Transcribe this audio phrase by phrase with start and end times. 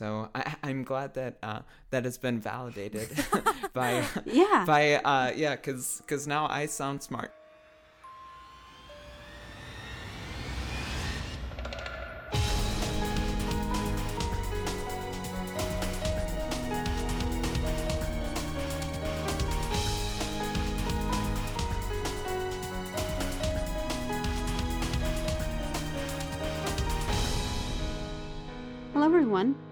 [0.00, 3.10] So I, am glad that uh, that has been validated
[3.74, 7.32] by yeah by uh, yeah because because now I sound smart.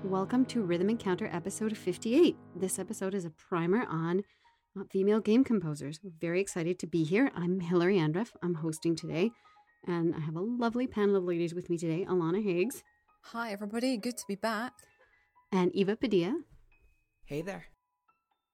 [0.09, 2.35] Welcome to Rhythm Encounter episode 58.
[2.57, 4.23] This episode is a primer on
[4.75, 6.01] uh, female game composers.
[6.19, 7.31] Very excited to be here.
[7.37, 8.29] I'm Hilary Andreff.
[8.43, 9.33] I'm hosting today,
[9.87, 12.83] and I have a lovely panel of ladies with me today Alana Higgs.
[13.21, 13.99] Hi, everybody.
[13.99, 14.73] Good to be back.
[15.53, 16.41] And Eva Padilla.
[17.27, 17.67] Hey there.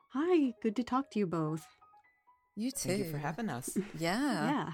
[0.09, 0.55] Hi.
[0.61, 1.65] Good to talk to you both.
[2.57, 2.89] You too.
[2.89, 3.79] Thank you for having us.
[3.99, 4.51] yeah.
[4.51, 4.73] Yeah.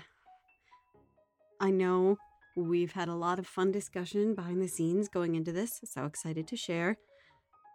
[1.60, 2.16] I know
[2.56, 6.48] We've had a lot of fun discussion behind the scenes going into this, so excited
[6.48, 6.96] to share.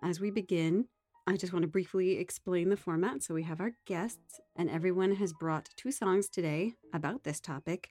[0.04, 0.86] As we begin,
[1.26, 3.24] I just want to briefly explain the format.
[3.24, 7.90] So, we have our guests, and everyone has brought two songs today about this topic.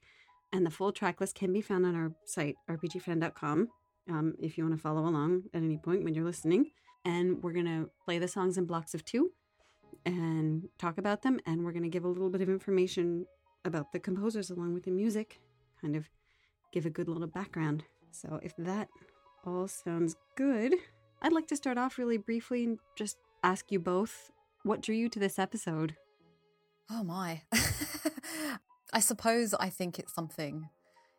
[0.53, 3.69] And the full track list can be found on our site, rpgfan.com,
[4.11, 6.71] um, if you want to follow along at any point when you're listening.
[7.05, 9.33] And we're going to play the songs in blocks of two
[10.07, 11.41] and talk about them.
[11.45, 13.27] And we're going to give a little bit of information
[13.65, 15.41] about the composers along with the music,
[15.81, 16.09] kind of
[16.75, 17.84] give a good little background.
[18.11, 18.89] So, if that
[19.47, 20.75] all sounds good,
[21.22, 24.33] I'd like to start off really briefly and just ask you both
[24.64, 25.95] what drew you to this episode?
[26.91, 27.42] Oh my.
[28.92, 30.69] I suppose I think it's something.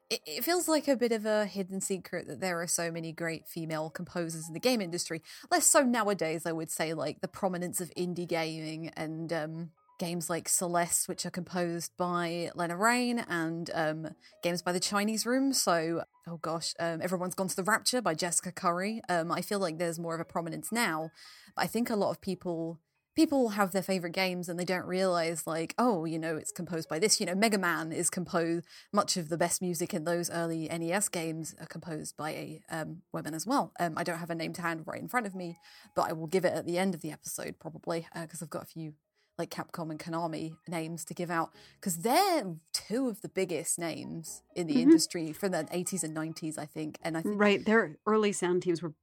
[0.09, 3.11] It, it, feels like a bit of a hidden secret that there are so many
[3.11, 5.21] great female composers in the game industry.
[5.49, 10.29] Less so nowadays, I would say, like the prominence of indie gaming and um, games
[10.29, 14.07] like Celeste, which are composed by Lena Raine, and um,
[14.43, 15.53] games by the Chinese Room.
[15.53, 19.01] So, oh gosh, um, Everyone's Gone to the Rapture by Jessica Curry.
[19.09, 21.11] Um, I feel like there's more of a prominence now.
[21.55, 22.79] But I think a lot of people
[23.15, 26.89] people have their favorite games and they don't realize like oh you know it's composed
[26.89, 30.29] by this you know mega man is composed much of the best music in those
[30.29, 34.29] early nes games are composed by a um, woman as well um, i don't have
[34.29, 35.57] a name to hand right in front of me
[35.95, 38.49] but i will give it at the end of the episode probably because uh, i've
[38.49, 38.93] got a few
[39.37, 44.43] like Capcom and Konami names to give out because they're two of the biggest names
[44.55, 44.83] in the mm-hmm.
[44.83, 46.97] industry from the 80s and 90s, I think.
[47.01, 48.93] And I think right, their early sound teams were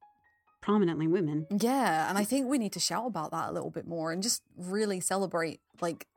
[0.61, 1.45] prominently women.
[1.51, 4.23] Yeah, and I think we need to shout about that a little bit more and
[4.23, 6.07] just really celebrate like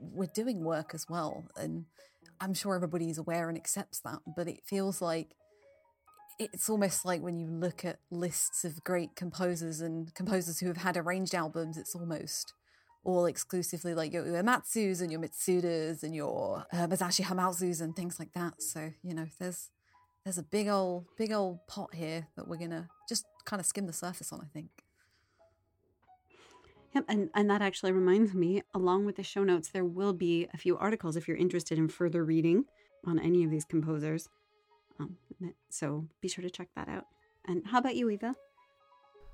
[0.00, 1.48] we're doing work as well.
[1.56, 1.86] And
[2.40, 5.34] I'm sure everybody's aware and accepts that, but it feels like
[6.38, 10.76] it's almost like when you look at lists of great composers and composers who have
[10.76, 12.52] had arranged albums, it's almost
[13.06, 18.18] all exclusively like your Uematsus and your Mitsudas and your uh, Masashi Hamamatsus and things
[18.18, 18.60] like that.
[18.60, 19.70] So, you know, there's
[20.24, 23.86] there's a big old big old pot here that we're gonna just kind of skim
[23.86, 24.70] the surface on, I think.
[26.94, 30.48] Yep, and, and that actually reminds me, along with the show notes, there will be
[30.52, 32.64] a few articles if you're interested in further reading
[33.04, 34.28] on any of these composers.
[34.98, 35.16] Um,
[35.68, 37.04] so be sure to check that out.
[37.46, 38.34] And how about you, Eva?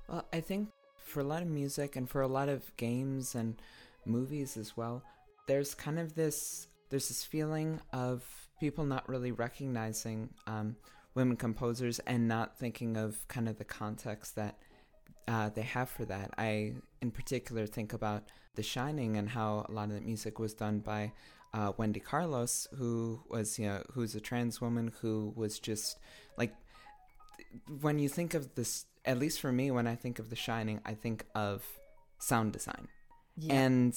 [0.09, 0.69] Well, I think
[1.03, 3.61] for a lot of music and for a lot of games and
[4.05, 5.03] movies as well,
[5.47, 8.23] there's kind of this there's this feeling of
[8.59, 10.75] people not really recognizing um,
[11.15, 14.57] women composers and not thinking of kind of the context that
[15.27, 16.31] uh, they have for that.
[16.37, 18.23] I, in particular, think about
[18.55, 21.11] The Shining and how a lot of the music was done by
[21.53, 25.97] uh, Wendy Carlos, who was, you know, who's a trans woman who was just
[26.37, 26.53] like,
[27.81, 30.81] when you think of this at least for me, when I think of The Shining,
[30.85, 31.65] I think of
[32.19, 32.87] sound design,
[33.35, 33.53] yeah.
[33.53, 33.95] and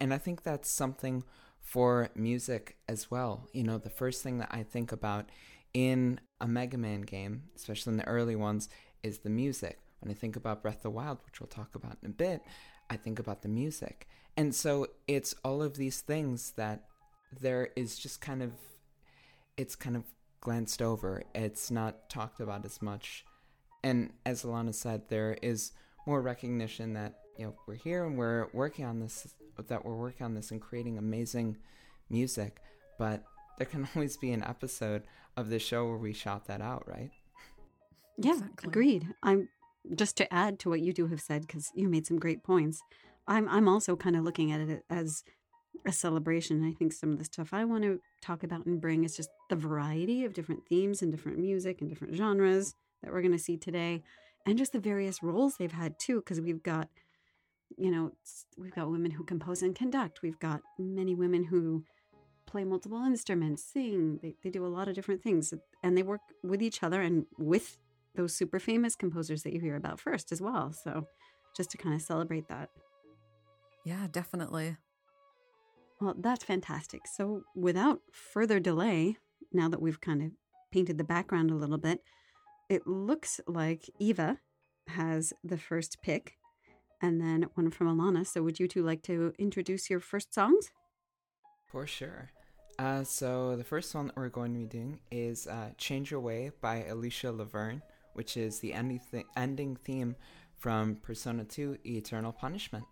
[0.00, 1.24] and I think that's something
[1.60, 3.48] for music as well.
[3.52, 5.30] You know, the first thing that I think about
[5.74, 8.68] in a Mega Man game, especially in the early ones,
[9.02, 9.78] is the music.
[10.00, 12.42] When I think about Breath of the Wild, which we'll talk about in a bit,
[12.88, 14.06] I think about the music.
[14.36, 16.84] And so it's all of these things that
[17.40, 18.52] there is just kind of,
[19.56, 20.04] it's kind of
[20.40, 21.22] glanced over.
[21.34, 23.24] It's not talked about as much
[23.86, 25.70] and as Alana said, there is
[26.08, 29.32] more recognition that you know we're here and we're working on this,
[29.68, 31.56] that we're working on this and creating amazing
[32.10, 32.58] music.
[32.98, 33.22] But
[33.58, 35.04] there can always be an episode
[35.36, 37.10] of the show where we shout that out, right?
[38.18, 38.68] Yeah, exactly.
[38.68, 39.06] agreed.
[39.22, 39.48] I'm
[39.94, 42.82] just to add to what you do have said because you made some great points.
[43.28, 45.22] I'm I'm also kind of looking at it as
[45.86, 46.64] a celebration.
[46.64, 49.30] I think some of the stuff I want to talk about and bring is just
[49.48, 52.74] the variety of different themes and different music and different genres
[53.06, 54.02] that we're going to see today
[54.44, 56.88] and just the various roles they've had too because we've got
[57.78, 58.12] you know
[58.58, 61.84] we've got women who compose and conduct we've got many women who
[62.46, 66.20] play multiple instruments sing they, they do a lot of different things and they work
[66.42, 67.78] with each other and with
[68.16, 70.72] those super famous composers that you hear about first as well.
[70.72, 71.06] So
[71.56, 72.70] just to kind of celebrate that.
[73.84, 74.76] Yeah, definitely.
[76.00, 77.06] Well, that's fantastic.
[77.06, 79.16] So without further delay,
[79.52, 80.30] now that we've kind of
[80.72, 82.00] painted the background a little bit,
[82.68, 84.38] it looks like Eva
[84.88, 86.36] has the first pick
[87.02, 88.26] and then one from Alana.
[88.26, 90.70] So would you two like to introduce your first songs?
[91.66, 92.30] For sure.
[92.78, 96.20] Uh, so the first one that we're going to be doing is uh, "Change Your
[96.20, 97.82] Way" by Alicia Laverne,
[98.12, 100.14] which is the ending, th- ending theme
[100.58, 102.84] from Persona 2: Eternal Punishment.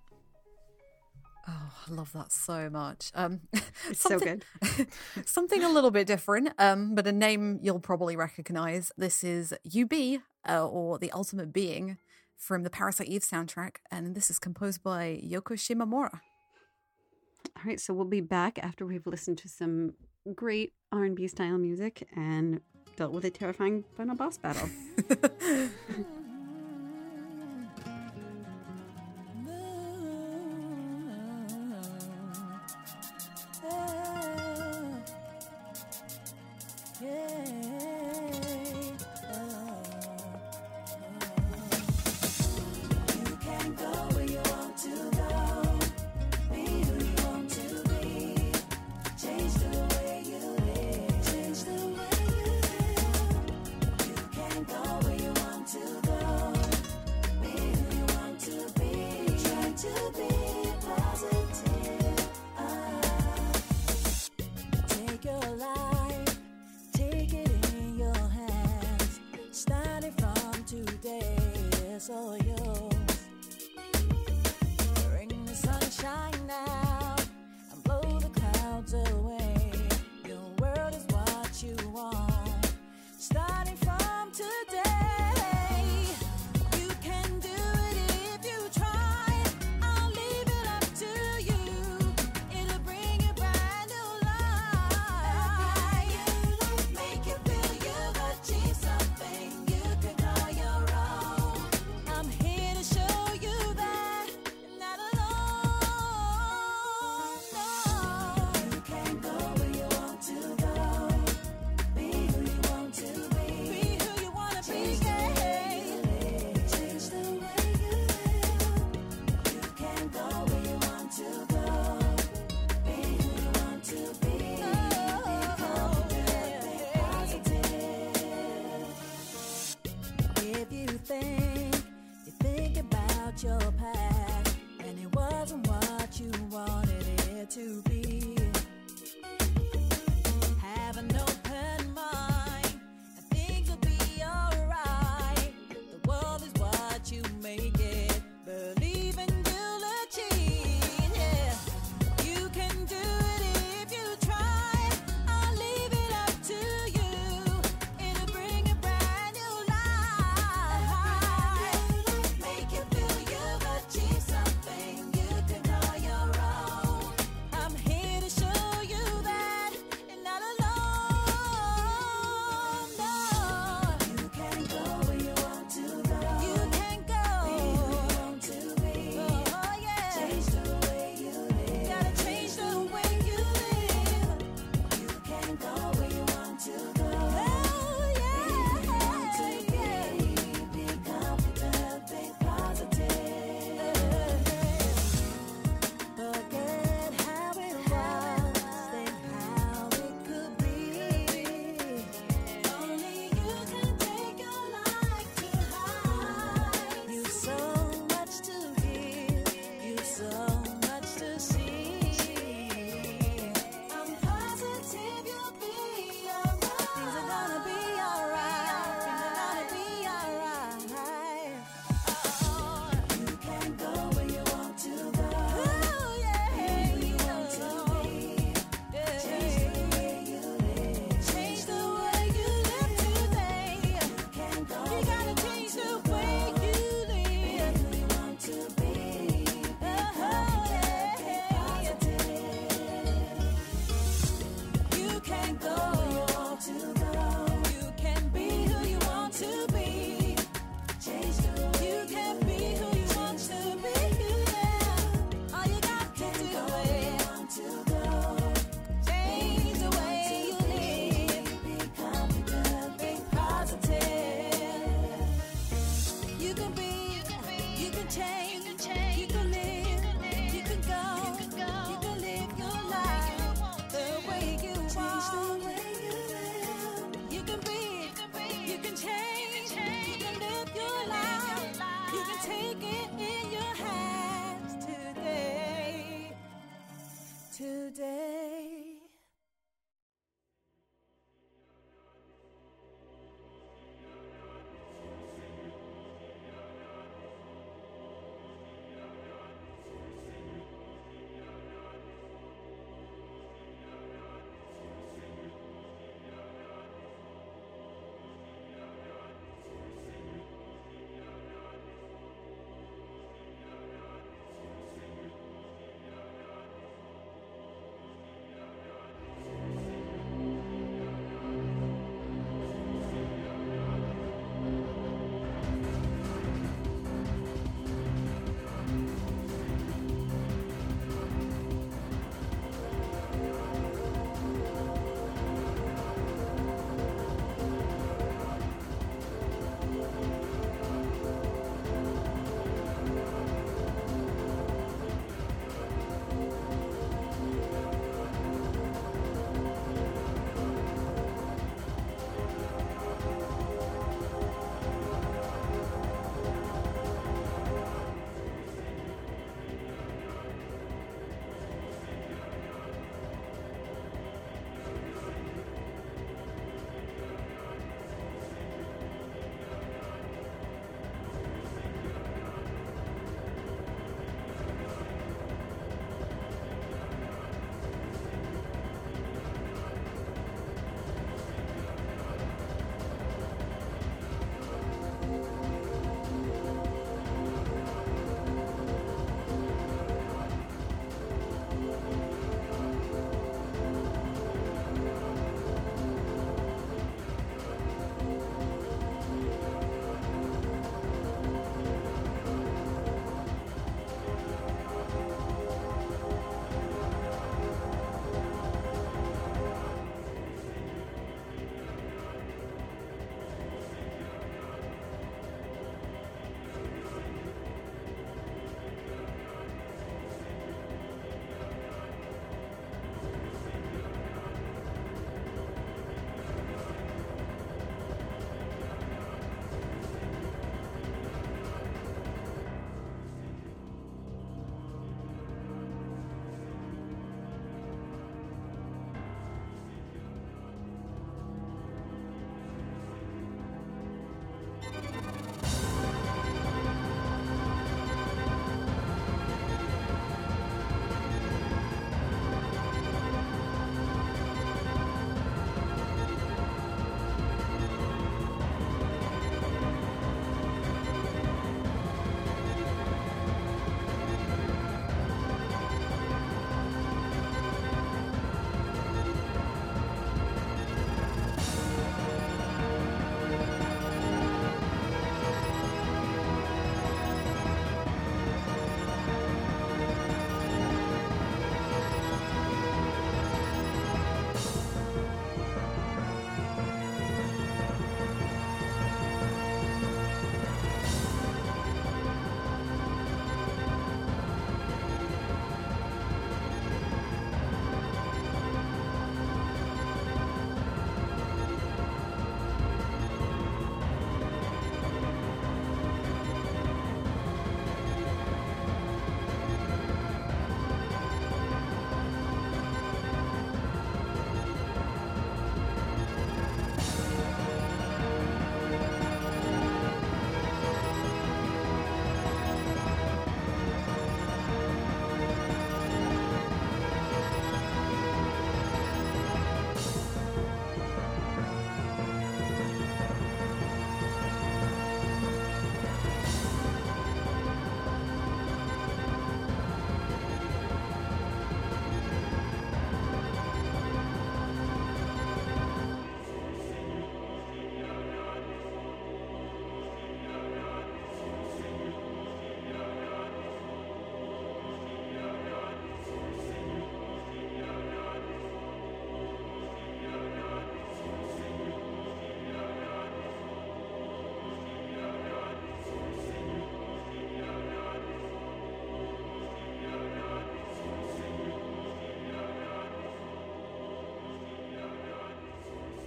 [1.46, 3.10] Oh, I love that so much.
[3.14, 3.40] Um,
[3.90, 4.44] it's so good.
[5.26, 8.92] something a little bit different, um, but a name you'll probably recognize.
[8.96, 11.98] This is UB, uh, or The Ultimate Being,
[12.36, 16.20] from the Parasite Eve soundtrack, and this is composed by Yoko Shimomura.
[17.56, 19.94] All right, so we'll be back after we've listened to some
[20.34, 22.60] great R&B style music and
[22.96, 24.68] dealt with a terrifying final boss battle.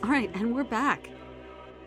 [0.07, 1.09] All right, and we're back.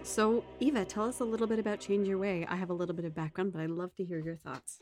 [0.02, 2.46] So, Eva, tell us a little bit about Change Your Way.
[2.50, 4.78] I have a little bit of background, but I'd love to hear your thoughts.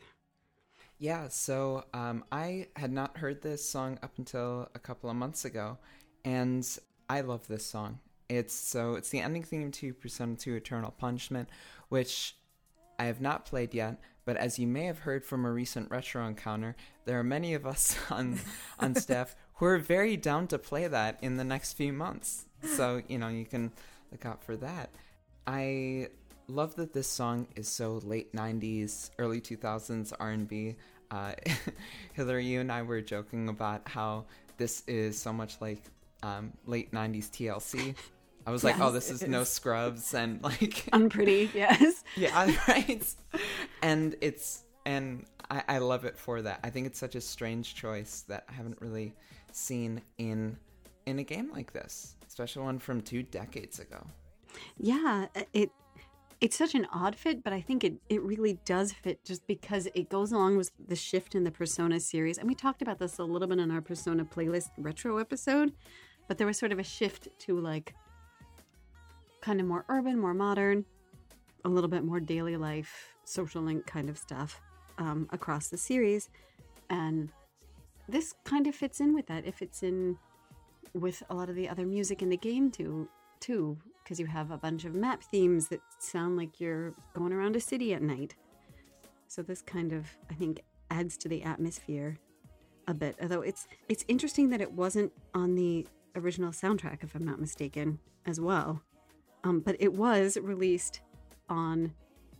[0.97, 5.45] Yeah, so um, I had not heard this song up until a couple of months
[5.45, 5.77] ago,
[6.25, 6.67] and
[7.09, 7.99] I love this song.
[8.27, 11.47] It's so it's the ending theme to Persona 2 Eternal Punishment,
[11.87, 12.35] which
[12.99, 16.27] I have not played yet, but as you may have heard from a recent retro
[16.27, 18.37] encounter, there are many of us on
[18.79, 22.45] on staff who are very down to play that in the next few months.
[22.63, 23.71] So, you know, you can
[24.11, 24.89] look out for that.
[25.47, 26.09] I
[26.47, 30.75] love that this song is so late 90s, early 2000s R&B.
[31.11, 31.33] Uh,
[32.13, 34.25] Hillary, you and I were joking about how
[34.57, 35.81] this is so much like
[36.23, 37.95] um, late 90s TLC.
[38.47, 42.03] I was like, oh, Yes, this is, no scrubs and like Unpretty, yes.
[42.15, 43.15] yeah, right.
[43.83, 46.59] And it's and I, I love it for that.
[46.63, 49.13] I think it's such a strange choice that I haven't really
[49.51, 50.57] seen in
[51.05, 54.05] in a game like this, especially one from two decades ago.
[54.77, 55.71] Yeah, it
[56.41, 59.89] it's such an odd fit, but I think it it really does fit just because
[59.93, 62.37] it goes along with the shift in the Persona series.
[62.37, 65.73] And we talked about this a little bit in our Persona playlist retro episode,
[66.27, 67.93] but there was sort of a shift to like
[69.41, 70.85] kind of more urban, more modern,
[71.65, 74.61] a little bit more daily life, social link kind of stuff
[74.97, 76.29] um, across the series.
[76.89, 77.31] And
[78.07, 79.45] this kind of fits in with that.
[79.45, 80.17] It fits in
[80.93, 83.07] with a lot of the other music in the game too,
[83.39, 87.55] too, because you have a bunch of map themes that sound like you're going around
[87.55, 88.35] a city at night.
[89.27, 92.17] So this kind of, I think, adds to the atmosphere
[92.87, 93.15] a bit.
[93.21, 97.99] Although it's it's interesting that it wasn't on the original soundtrack, if I'm not mistaken,
[98.25, 98.81] as well.
[99.43, 101.01] Um, but it was released
[101.47, 101.93] on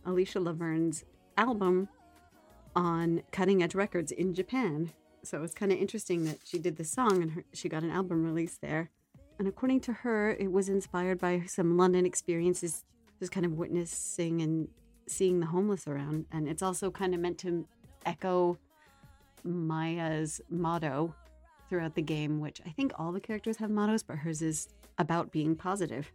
[0.04, 1.04] Alicia Laverne's
[1.38, 1.88] album
[2.76, 4.92] on Cutting Edge Records in Japan.
[5.22, 7.82] So it was kind of interesting that she did the song and her, she got
[7.82, 8.90] an album release there.
[9.38, 12.84] And according to her, it was inspired by some London experiences,
[13.18, 14.68] just kind of witnessing and
[15.06, 16.26] seeing the homeless around.
[16.32, 17.66] And it's also kind of meant to
[18.06, 18.58] echo
[19.44, 21.14] Maya's motto
[21.68, 24.68] throughout the game, which I think all the characters have mottos, but hers is
[24.98, 26.10] about being positive.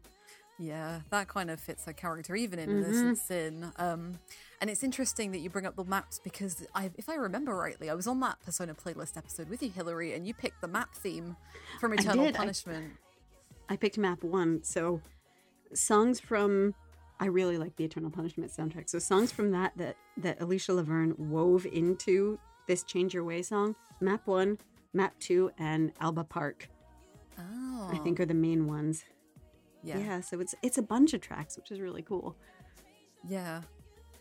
[0.58, 3.72] Yeah, that kind of fits her character, even in Innocent Sin.
[3.78, 4.20] Um,
[4.62, 7.90] and it's interesting that you bring up the maps because, I, if I remember rightly,
[7.90, 10.94] I was on that Persona playlist episode with you, Hillary, and you picked the map
[10.96, 11.36] theme
[11.80, 12.28] from Eternal.
[12.28, 12.94] I- Punishment.
[13.68, 14.64] I picked map one.
[14.64, 15.02] So
[15.74, 16.74] songs from
[17.20, 18.90] I really like the Eternal Punishment soundtrack.
[18.90, 23.76] So songs from that that that Alicia Laverne wove into this Change Your Way song.
[24.00, 24.58] Map one,
[24.94, 26.70] map two, and Aoba Park.
[27.40, 29.04] Oh, I think are the main ones.
[29.86, 30.00] Yeah.
[30.00, 30.22] Yeah.
[30.22, 32.36] so it's it's a bunch of tracks, which is really cool.
[33.28, 33.62] Yeah.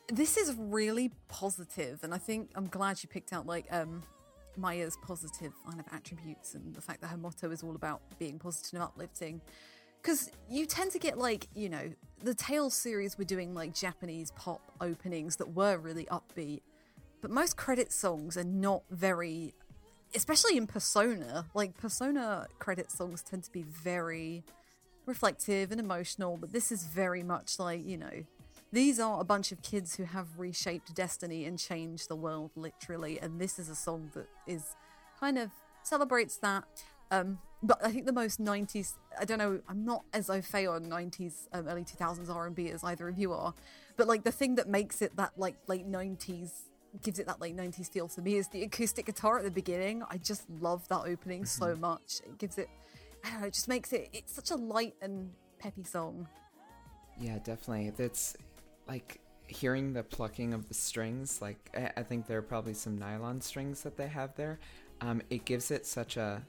[0.09, 4.03] This is really positive, and I think I'm glad you picked out like um
[4.57, 8.38] Maya's positive kind of attributes and the fact that her motto is all about being
[8.38, 9.40] positive and uplifting.
[10.00, 11.90] Because you tend to get like, you know,
[12.22, 16.61] the Tales series were doing like Japanese pop openings that were really upbeat,
[17.22, 19.55] but most credit songs are not very,
[20.14, 21.46] especially in Persona.
[21.55, 24.44] Like Persona credit songs tend to be very
[25.06, 28.24] reflective and emotional, but this is very much like, you know,
[28.72, 33.20] these are a bunch of kids who have reshaped destiny and changed the world literally,
[33.20, 34.74] and this is a song that is
[35.20, 35.50] kind of
[35.82, 36.64] celebrates that.
[37.10, 40.66] Um, but I think the most 90s, I don't know, I'm not as au fait
[40.66, 43.54] on 90s, um, early 2000s R&B as either of you are,
[43.96, 46.50] but like the thing that makes it that like late 90s,
[47.02, 50.02] gives it that late 90s feel to me is the acoustic guitar at the beginning.
[50.10, 52.20] I just love that opening so much.
[52.24, 52.68] It gives it,
[53.24, 56.28] I don't know, it just makes it, it's such a light and peppy song.
[57.18, 57.92] Yeah, definitely.
[57.98, 58.37] It's
[58.87, 61.40] like hearing the plucking of the strings.
[61.40, 64.58] Like I, I think there are probably some nylon strings that they have there.
[65.00, 66.42] Um, it gives it such a,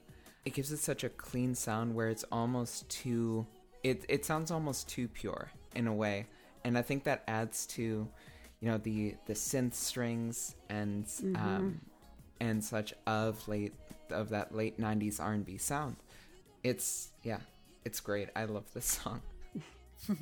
[0.43, 3.45] it gives it such a clean sound where it's almost too.
[3.83, 6.25] It it sounds almost too pure in a way,
[6.63, 8.07] and I think that adds to,
[8.59, 11.79] you know, the the synth strings and um,
[12.39, 13.73] and such of late
[14.09, 15.97] of that late '90s R&B sound.
[16.65, 17.38] It's yeah,
[17.84, 18.30] it's great.
[18.36, 19.21] I love this song.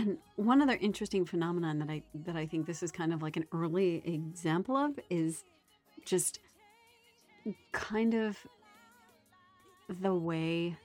[0.00, 3.36] And one other interesting phenomenon that I that I think this is kind of like
[3.36, 5.42] an early example of is
[6.06, 6.38] just
[7.72, 8.38] kind of
[10.00, 10.76] the way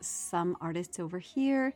[0.00, 1.74] some artists over here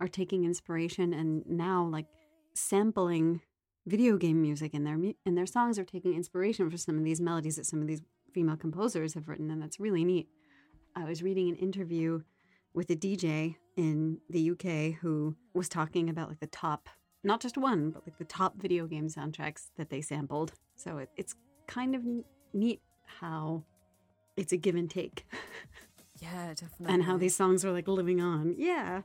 [0.00, 2.06] are taking inspiration and now like
[2.54, 3.40] sampling
[3.86, 7.20] video game music in their in their songs are taking inspiration for some of these
[7.20, 8.02] melodies that some of these
[8.34, 10.28] female composers have written and that's really neat.
[10.96, 12.22] I was reading an interview
[12.74, 16.88] with a DJ in the UK who was talking about like the top,
[17.22, 20.52] not just one, but like the top video game soundtracks that they sampled.
[20.74, 21.34] So it, it's
[21.66, 22.80] kind of n- neat
[23.20, 23.62] how
[24.38, 25.26] it's a give and take.
[26.18, 26.94] Yeah, definitely.
[26.94, 28.54] and how these songs are like living on.
[28.56, 29.02] Yeah.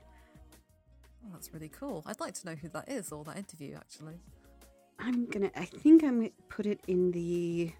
[1.22, 2.02] Oh, that's really cool.
[2.06, 4.14] I'd like to know who that is or that interview actually.
[4.98, 5.50] I'm gonna.
[5.54, 7.70] I think I'm gonna put it in the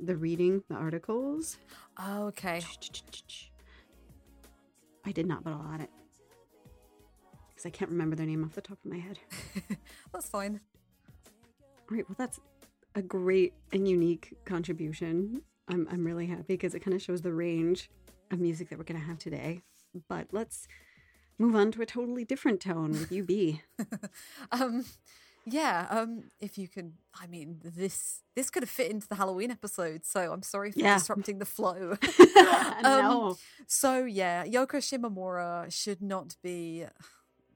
[0.00, 1.58] the reading the articles.
[1.98, 2.62] Oh, okay.
[5.04, 5.90] I did not, but I'll add it
[7.56, 9.18] because I can't remember their name off the top of my head.
[10.12, 10.60] That's fine.
[11.90, 12.08] All right.
[12.08, 12.40] Well, that's
[12.94, 15.42] a great and unique contribution.
[15.68, 17.88] I'm I'm really happy because it kind of shows the range
[18.32, 19.62] of music that we're gonna have today.
[20.08, 20.66] But let's
[21.38, 23.60] move on to a totally different tone with UB.
[24.52, 24.84] um
[25.46, 29.50] yeah, um if you can I mean this this could have fit into the Halloween
[29.50, 30.94] episode, so I'm sorry for Yeah.
[30.98, 31.96] disrupting the flow.
[32.82, 33.36] no.
[33.66, 36.84] So yeah, Yoko Shimomura should not be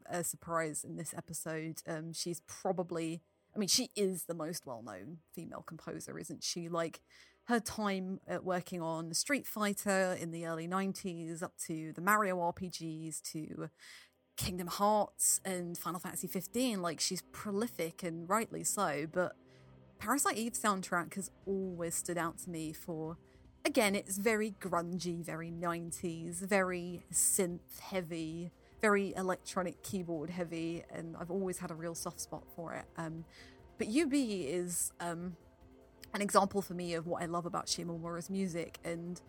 [0.06, 1.82] a surprise in this episode.
[1.86, 3.22] Um, she's probably,
[3.54, 6.68] I mean, she is the most well-known female composer, isn't she?
[6.68, 7.00] Like
[7.44, 12.36] her time at working on Street Fighter in the early '90s, up to the Mario
[12.38, 13.68] RPGs, to
[14.40, 16.80] Kingdom Hearts and Final Fantasy 15.
[16.80, 19.36] Like she's prolific and rightly so, but
[19.98, 23.18] Parasite Eve soundtrack has always stood out to me for
[23.66, 28.50] again, it's very grungy, very 90s, very synth heavy,
[28.80, 32.86] very electronic keyboard heavy, and I've always had a real soft spot for it.
[32.96, 33.26] Um,
[33.76, 35.36] but UB is um,
[36.14, 39.20] an example for me of what I love about Shimomura's music, and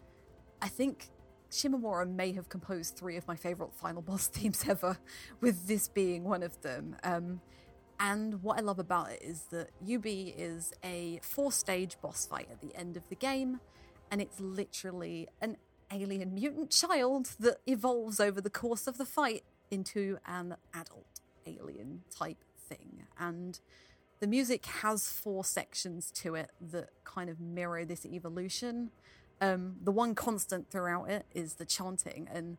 [0.62, 1.10] I think
[1.52, 4.98] Shimomura may have composed three of my favorite final boss themes ever,
[5.40, 6.96] with this being one of them.
[7.04, 7.42] Um,
[8.00, 12.48] and what I love about it is that UB is a four stage boss fight
[12.52, 13.60] at the end of the game,
[14.10, 15.58] and it's literally an
[15.92, 22.02] alien mutant child that evolves over the course of the fight into an adult alien
[22.10, 23.04] type thing.
[23.20, 23.60] And
[24.20, 28.92] the music has four sections to it that kind of mirror this evolution.
[29.42, 32.58] Um, the one constant throughout it is the chanting, and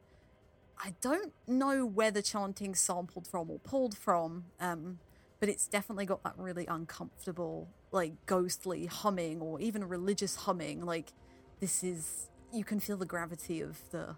[0.85, 4.99] I don't know where the chanting sampled from or pulled from, um,
[5.39, 10.85] but it's definitely got that really uncomfortable, like ghostly humming or even religious humming.
[10.85, 11.13] Like
[11.61, 14.17] this is, you can feel the gravity of the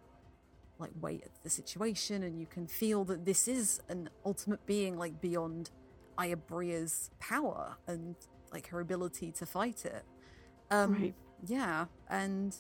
[0.79, 4.97] like weight of the situation, and you can feel that this is an ultimate being,
[4.97, 5.71] like beyond
[6.17, 8.17] Aya Brea's power and
[8.53, 10.05] like her ability to fight it.
[10.71, 11.15] Um, Right.
[11.47, 12.55] Yeah, and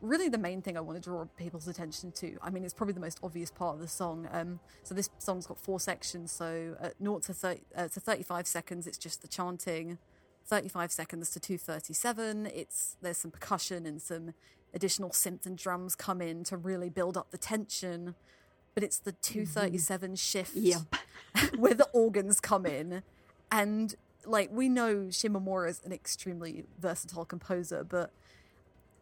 [0.00, 2.36] really the main thing I want to draw people's attention to.
[2.42, 4.28] I mean, it's probably the most obvious part of the song.
[4.32, 6.32] Um, so this song's got four sections.
[6.32, 9.98] So at 0 to, 30, uh, to 35 seconds, it's just the chanting.
[10.46, 14.32] 35 seconds to 237, it's there's some percussion and some
[14.74, 18.14] additional synth and drums come in to really build up the tension.
[18.74, 20.96] But it's the 237 shift Yep.
[21.58, 23.02] where the organs come in
[23.52, 23.94] and
[24.26, 28.12] like we know Shimomura is an extremely versatile composer but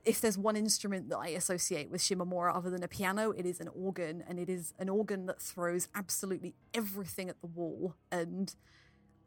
[0.05, 3.61] if there's one instrument that I associate with Shimomura other than a piano it is
[3.61, 7.95] an organ and it is an organ that throws absolutely everything at the wall.
[8.11, 8.55] And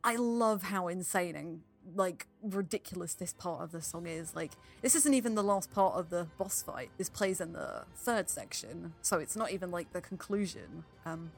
[0.04, 1.62] I love how insane and
[1.96, 4.36] like ridiculous this part of the song is.
[4.36, 6.90] Like this isn't even the last part of the boss fight.
[6.98, 8.94] This plays in the third section.
[9.04, 10.84] So it's not even like the conclusion.
[11.06, 11.32] Um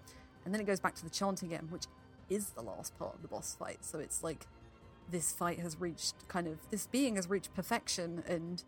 [0.45, 1.83] and then it goes back to the chanting again which
[2.29, 4.47] is the last part of the boss fight so it's like
[5.09, 8.63] this fight has reached kind of this being has reached perfection and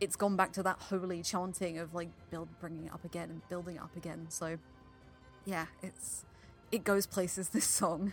[0.00, 3.48] it's gone back to that holy chanting of like build bringing it up again and
[3.48, 4.58] building it up again so
[5.44, 6.24] yeah it's
[6.70, 8.12] it goes places this song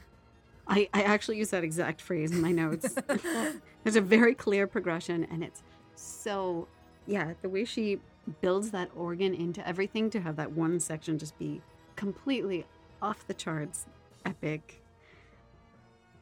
[0.68, 2.94] I, I actually use that exact phrase in my notes.
[3.84, 5.64] There's a very clear progression, and it's
[5.96, 6.68] so,
[7.06, 8.00] yeah, the way she
[8.42, 11.62] builds that organ into everything to have that one section just be
[11.96, 12.66] completely
[13.02, 13.86] off the charts
[14.26, 14.82] epic.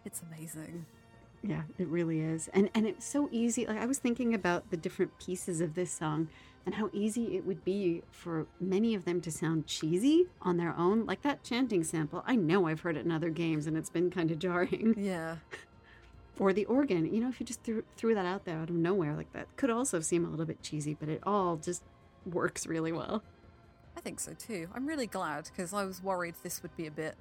[0.05, 0.85] It's amazing
[1.43, 2.49] Yeah, it really is.
[2.53, 3.65] And and it's so easy.
[3.65, 6.29] Like I was thinking about the different pieces of this song
[6.65, 10.75] and how easy it would be for many of them to sound cheesy on their
[10.75, 11.05] own.
[11.05, 14.09] Like that chanting sample, I know I've heard it in other games and it's been
[14.09, 14.95] kind of jarring.
[14.97, 15.35] yeah
[16.39, 17.13] or the organ.
[17.13, 19.55] You know, if you just threw, threw that out there out of nowhere like that,
[19.57, 21.83] could also seem a little bit cheesy, but it all just
[22.25, 23.23] works really well.
[23.95, 24.67] I think so too.
[24.73, 27.15] I'm really glad because I was worried this would be a bit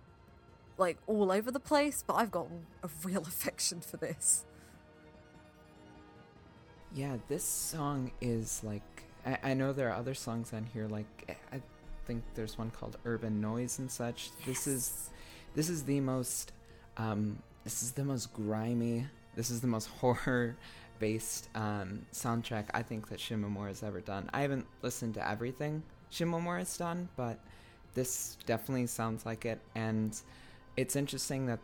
[0.79, 2.49] like all over the place, but I've got
[2.83, 4.45] a real affection for this.
[6.95, 8.83] Yeah, this song is like.
[9.27, 11.07] I, I know there are other songs on here, like.
[11.53, 14.31] I- I think there's one called Urban Noise and such.
[14.45, 15.09] This is.
[15.55, 16.53] This is the most.
[16.99, 19.07] Um, this is the most grimy.
[19.35, 20.57] This is the most horror
[21.01, 24.29] based um, soundtrack I think that Shimomura's ever done.
[24.33, 25.83] I haven't listened to everything
[26.13, 27.39] Shimomura's done, but
[27.95, 29.61] this definitely sounds like it.
[29.75, 30.17] And
[30.77, 31.61] it's interesting that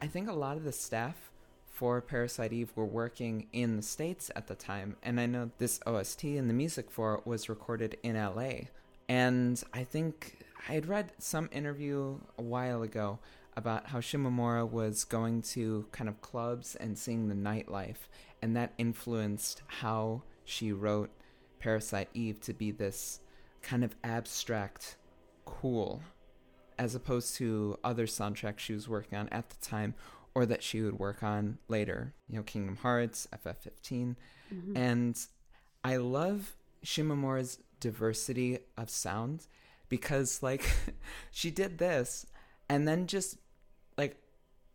[0.00, 1.30] I think a lot of the staff
[1.70, 4.96] for Parasite Eve were working in the States at the time.
[5.02, 8.66] And I know this OST and the music for it was recorded in LA.
[9.08, 13.18] And I think I had read some interview a while ago
[13.56, 18.08] about how Shimomura was going to kind of clubs and seeing the nightlife,
[18.42, 21.10] and that influenced how she wrote
[21.58, 23.20] Parasite Eve to be this
[23.62, 24.96] kind of abstract,
[25.44, 26.00] cool,
[26.80, 29.94] as opposed to other soundtracks she was working on at the time
[30.34, 32.14] or that she would work on later.
[32.28, 34.16] You know, Kingdom Hearts, FF15.
[34.52, 34.76] Mhm.
[34.76, 35.26] And
[35.84, 39.46] I love Shimomura's diversity of sound
[39.88, 40.64] because, like,
[41.30, 42.26] she did this
[42.68, 43.36] and then just
[43.98, 44.16] like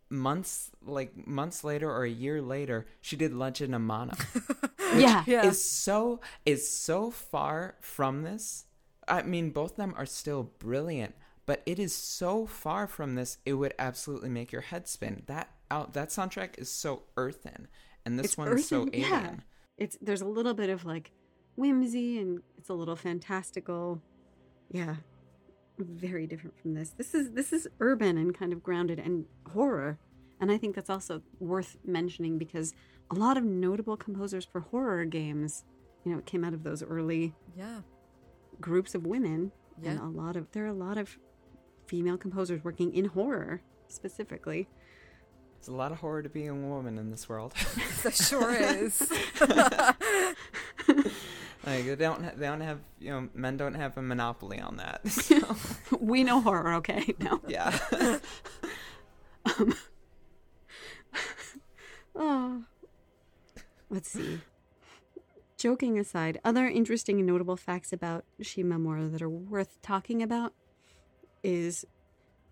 [0.09, 4.15] months like months later or a year later she did legend of mana
[4.95, 5.23] yeah.
[5.25, 5.45] Yeah.
[5.47, 8.65] is so is so far from this.
[9.07, 13.37] I mean, both of them are still brilliant, but it is so far from this.
[13.45, 15.23] It would absolutely make your head spin.
[15.27, 17.67] That out that soundtrack is so earthen,
[18.05, 19.09] and this It's one's so alien.
[19.11, 19.33] yeah.
[19.77, 21.11] It's there's a little bit of like
[21.57, 24.01] whimsy and it's a little fantastical.
[24.71, 24.95] Yeah.
[25.77, 26.91] Very different from this.
[26.91, 29.97] This is this is urban and kind of grounded and horror.
[30.39, 32.73] And I think that's also worth mentioning because
[33.11, 35.63] a lot of notable composers for horror games,
[36.05, 37.81] you know, it came out of those early yeah.
[38.61, 39.51] groups of women
[39.83, 40.05] and Yeah.
[40.05, 41.17] a lot of there are a lot of
[41.87, 44.67] female composers working in horror specifically.
[45.59, 47.53] It's a lot of horror to being a woman in this world.
[48.03, 49.01] There sure is.
[51.65, 54.77] like they don't ha- they don't have you know men don't have a monopoly on
[54.77, 55.01] that.
[55.09, 55.55] So,
[55.99, 57.15] we know horror, okay?
[57.19, 57.41] No.
[57.47, 57.75] yeah.
[59.45, 59.73] Um,
[62.15, 62.63] oh.
[63.89, 64.41] Let's see.
[65.57, 70.53] Joking aside, other interesting and notable facts about Shimomura that are worth talking about
[71.45, 71.85] is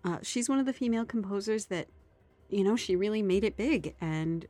[0.04, 1.88] uh, she's one of the female composers that,
[2.48, 3.94] you know, she really made it big.
[4.00, 4.46] And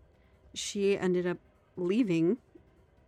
[0.52, 1.38] she ended up
[1.76, 2.36] leaving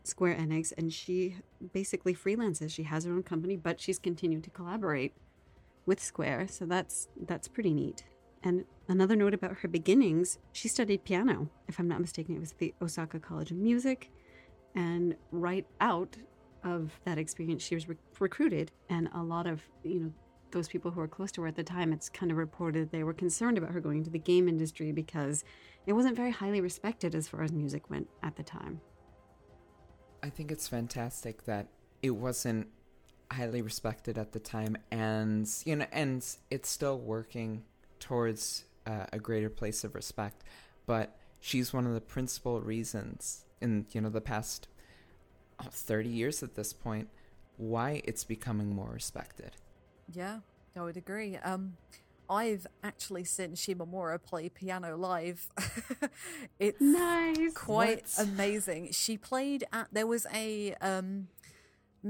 [0.03, 1.37] Square Enix and she
[1.73, 2.71] basically freelances.
[2.71, 5.13] She has her own company, but she's continued to collaborate
[5.85, 6.49] with Square.
[6.49, 8.05] So that's that's pretty neat.
[8.43, 11.51] And another note about her beginnings, she studied piano.
[11.69, 14.11] If I'm not mistaken, it was the Osaka College of Music.
[14.75, 16.17] And right out
[16.63, 18.71] of that experience, she was re- recruited.
[18.89, 20.13] And a lot of, you know,
[20.51, 23.05] those people who were close to her at the time, it's kind of reported they
[23.05, 25.45] were concerned about her going into the game industry because
[25.87, 28.81] it wasn't very highly respected as far as music went at the time.
[30.23, 31.69] I think it's fantastic that
[32.03, 32.69] it wasn't
[33.31, 37.63] highly respected at the time, and you know, and it's still working
[38.01, 40.43] towards uh, a greater place of respect.
[40.87, 44.69] But she's one of the principal reasons in you know the past
[45.59, 47.09] uh, thirty years at this point
[47.57, 49.53] why it's becoming more respected.
[50.13, 50.41] Yeah,
[50.77, 51.37] I would agree.
[51.37, 51.77] Um,
[52.29, 55.49] I've actually seen Shimomura play piano live.
[56.59, 57.53] it's Nice.
[57.55, 58.27] quite What?
[58.27, 58.91] amazing.
[58.93, 61.29] She played at there was a um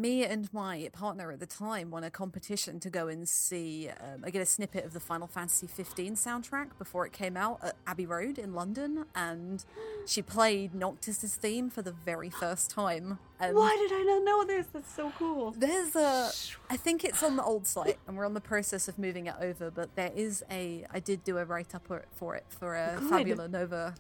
[0.01, 4.23] me and my partner at the time won a competition to go and see um,
[4.25, 7.77] I get a snippet of the Final Fantasy 15 soundtrack before it came out at
[7.87, 9.65] Abbey Road in London and
[10.07, 13.19] she played Noctis's theme for the very first time.
[13.41, 14.67] And Why did I not know this?
[14.73, 15.51] That's so cool.
[15.53, 16.31] there's a,
[16.71, 19.35] I think it's on the old site, and we're on the process of moving it
[19.41, 19.71] over.
[19.71, 23.11] But there is a, I did do a write up for it for a Good.
[23.11, 23.95] Fabula Nova,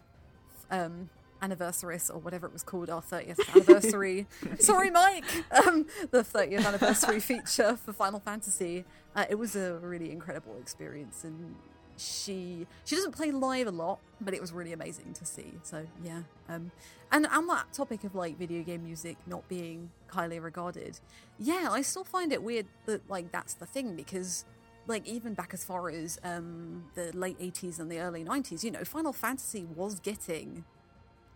[0.70, 1.10] um,
[1.46, 4.26] anniversaries or whatever it was called, our 30th anniversary.
[4.58, 5.24] Sorry, Mike.
[5.66, 8.84] Um, the 30th anniversary feature for Final Fantasy.
[9.14, 11.54] Uh, it was a really incredible experience, and
[11.96, 15.52] she she doesn't play live a lot, but it was really amazing to see.
[15.62, 16.70] So yeah, um,
[17.12, 20.98] and on that topic of like video game music not being highly regarded,
[21.38, 24.44] yeah, I still find it weird that like that's the thing because
[24.88, 28.70] like even back as far as um, the late 80s and the early 90s, you
[28.70, 30.64] know, Final Fantasy was getting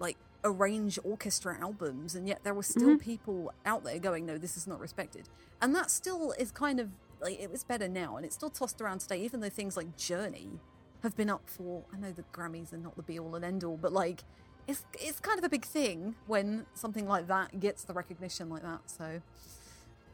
[0.01, 2.97] like arrange orchestra albums and yet there were still mm-hmm.
[2.97, 5.29] people out there going no this is not respected
[5.61, 6.89] and that still is kind of
[7.21, 9.97] like it was better now and it's still tossed around today even though things like
[9.97, 10.59] journey
[11.03, 13.63] have been up for i know the grammys are not the be all and end
[13.63, 14.25] all but like
[14.67, 18.63] it's it's kind of a big thing when something like that gets the recognition like
[18.63, 19.21] that so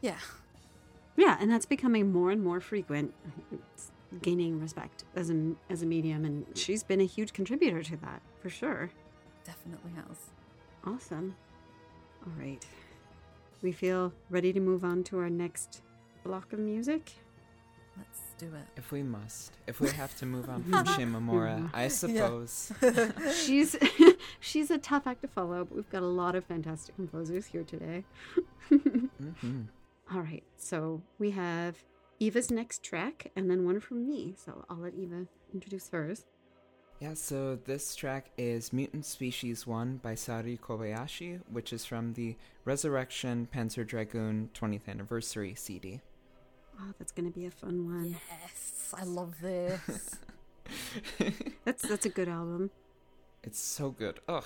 [0.01, 0.17] yeah
[1.17, 3.13] Yeah, and that's becoming more and more frequent.
[3.51, 7.97] It's gaining respect as a as a medium, and she's been a huge contributor to
[7.97, 8.91] that for sure.
[9.47, 10.17] Definitely has
[10.85, 11.35] Awesome.
[12.25, 12.63] All right,
[13.61, 15.81] we feel ready to move on to our next
[16.23, 17.13] block of music.
[17.97, 21.87] let's do it If we must, if we have to move on from Shimomura, I
[21.87, 22.71] suppose.
[23.33, 23.75] She's
[24.39, 27.63] she's a tough act to follow, but we've got a lot of fantastic composers here
[27.63, 28.03] today.
[28.69, 29.61] hmm
[30.13, 31.83] All right, so we have
[32.19, 34.35] Eva's next track, and then one from me.
[34.37, 36.25] So I'll let Eva introduce hers.
[36.99, 42.35] Yeah, so this track is Mutant Species 1 by Saori Kobayashi, which is from the
[42.65, 46.01] Resurrection Panzer Dragoon 20th Anniversary CD.
[46.79, 48.15] Oh, ah, that's going to be a fun one.
[48.41, 50.15] Yes, I love this.
[51.63, 52.71] That's that's a good album.
[53.41, 54.19] it's so good.
[54.27, 54.43] Ugh.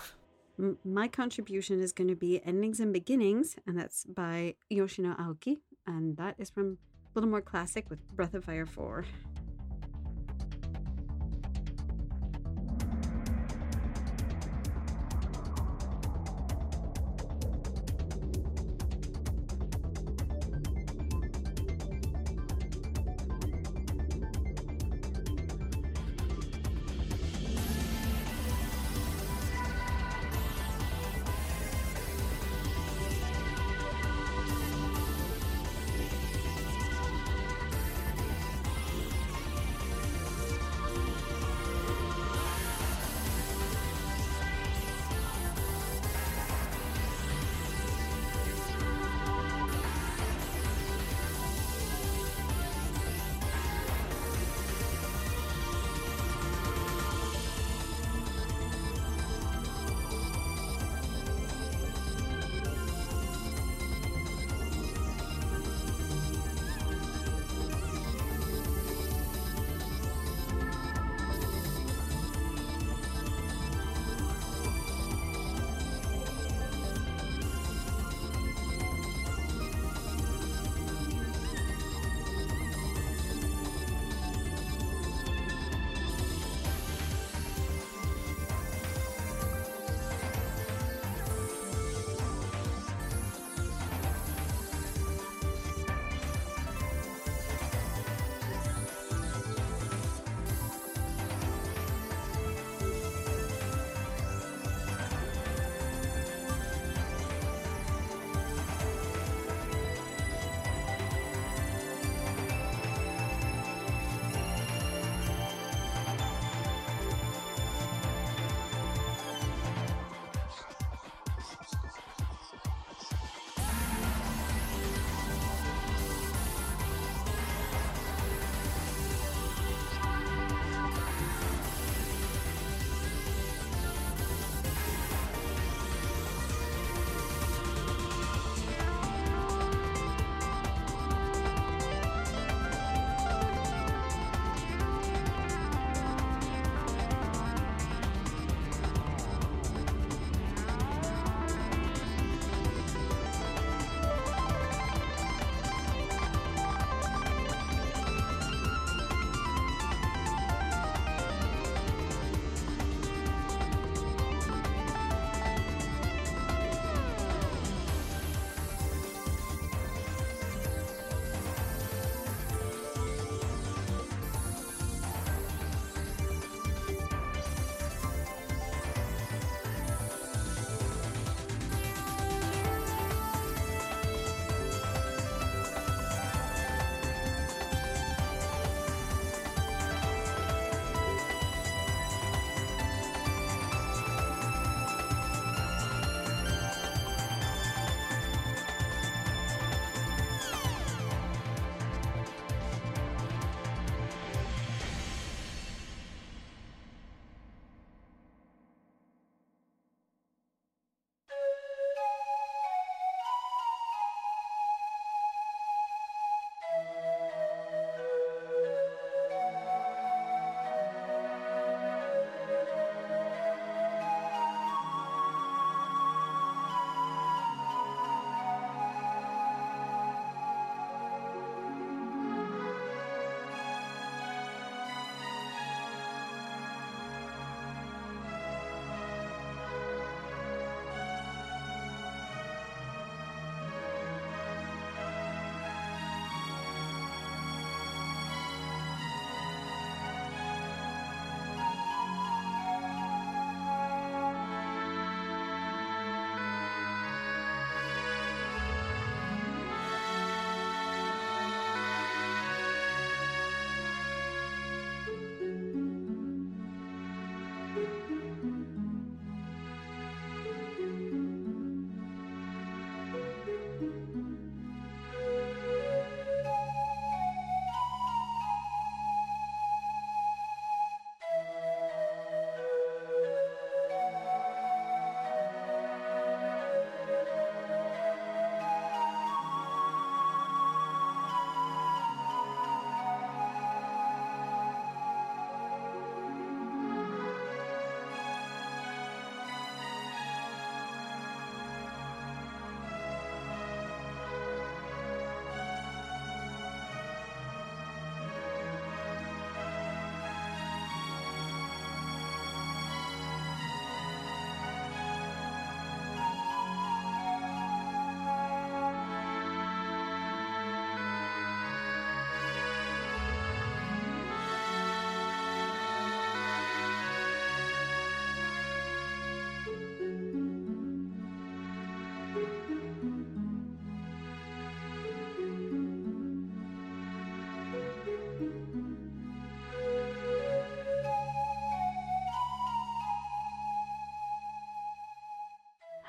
[0.59, 5.57] M- my contribution is going to be Endings and Beginnings, and that's by Yoshino Aoki,
[5.87, 9.03] and that is from a Little More Classic with Breath of Fire 4.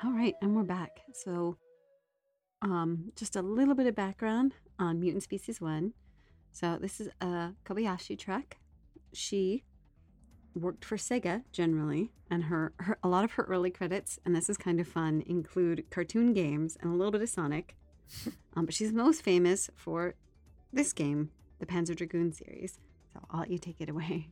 [0.05, 0.99] All right, and we're back.
[1.13, 1.55] So,
[2.61, 5.93] um, just a little bit of background on Mutant Species One.
[6.51, 8.57] So, this is a Kobayashi track.
[9.13, 9.63] She
[10.55, 14.49] worked for Sega generally, and her, her a lot of her early credits, and this
[14.49, 17.77] is kind of fun, include cartoon games and a little bit of Sonic.
[18.57, 20.15] um, but she's most famous for
[20.73, 21.29] this game,
[21.59, 22.77] the Panzer Dragoon series.
[23.13, 24.31] So, I'll let you take it away.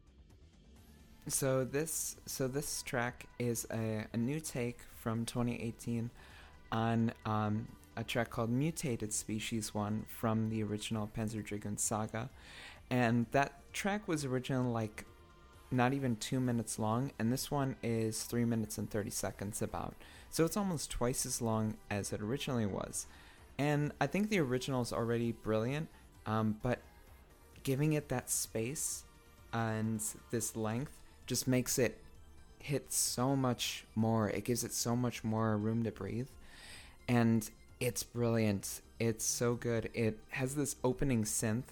[1.28, 6.10] So this so this track is a, a new take from 2018
[6.72, 12.30] on um, a track called Mutated Species One from the original Panzer Dragoon saga,
[12.90, 15.06] and that track was originally like
[15.70, 19.94] not even two minutes long, and this one is three minutes and 30 seconds about.
[20.32, 23.06] So it's almost twice as long as it originally was,
[23.60, 25.88] and I think the original is already brilliant,
[26.26, 26.80] um, but
[27.62, 29.04] giving it that space
[29.54, 30.02] and
[30.32, 30.98] this length
[31.32, 31.98] just makes it
[32.60, 34.28] hit so much more.
[34.28, 36.28] It gives it so much more room to breathe.
[37.08, 38.82] And it's brilliant.
[39.00, 39.90] It's so good.
[39.94, 41.70] It has this opening synth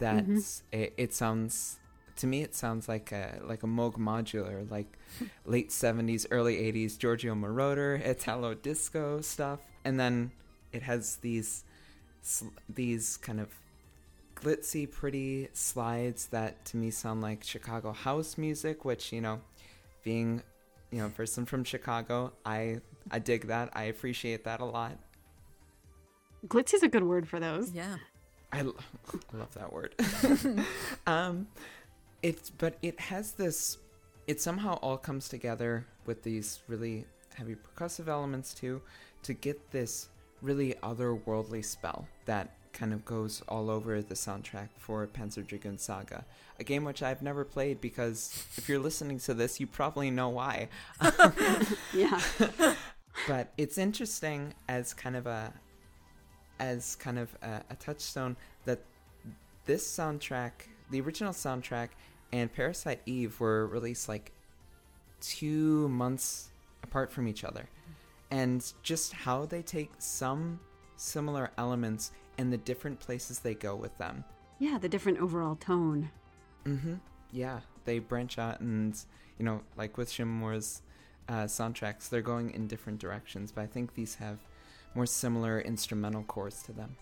[0.00, 0.38] that mm-hmm.
[0.78, 1.78] it, it sounds
[2.16, 4.98] to me it sounds like a like a Moog modular, like
[5.46, 9.60] late 70s, early 80s Giorgio Moroder, Italo disco stuff.
[9.82, 10.30] And then
[10.72, 11.64] it has these
[12.68, 13.48] these kind of
[14.40, 19.40] glitzy, pretty slides that to me sound like Chicago house music, which, you know,
[20.02, 20.42] being,
[20.90, 22.80] you know, a person from Chicago, I
[23.10, 23.70] I dig that.
[23.74, 24.98] I appreciate that a lot.
[26.46, 27.70] Glitz is a good word for those.
[27.72, 27.96] Yeah.
[28.52, 29.94] I love that word.
[31.06, 31.46] um,
[32.22, 33.78] it's but it has this.
[34.26, 38.82] It somehow all comes together with these really heavy percussive elements too,
[39.22, 40.08] to get this
[40.42, 46.24] really otherworldly spell that kind of goes all over the soundtrack for Panzer Dragoon Saga,
[46.58, 50.28] a game which I've never played because if you're listening to this, you probably know
[50.28, 50.68] why.
[51.92, 52.20] Yeah.
[53.28, 55.52] but it's interesting as kind of a
[56.58, 58.80] as kind of a, a touchstone that
[59.64, 60.52] this soundtrack
[60.90, 61.88] the original soundtrack
[62.32, 64.32] and parasite eve were released like
[65.20, 66.50] two months
[66.82, 67.68] apart from each other
[68.30, 70.60] and just how they take some
[70.96, 74.24] similar elements and the different places they go with them
[74.60, 76.10] yeah, the different overall tone.
[76.64, 76.94] Mm-hmm.
[77.32, 78.96] Yeah, they branch out, and
[79.38, 80.82] you know, like with Shimomura's
[81.28, 83.50] uh, soundtracks, they're going in different directions.
[83.50, 84.38] But I think these have
[84.94, 86.94] more similar instrumental cores to them.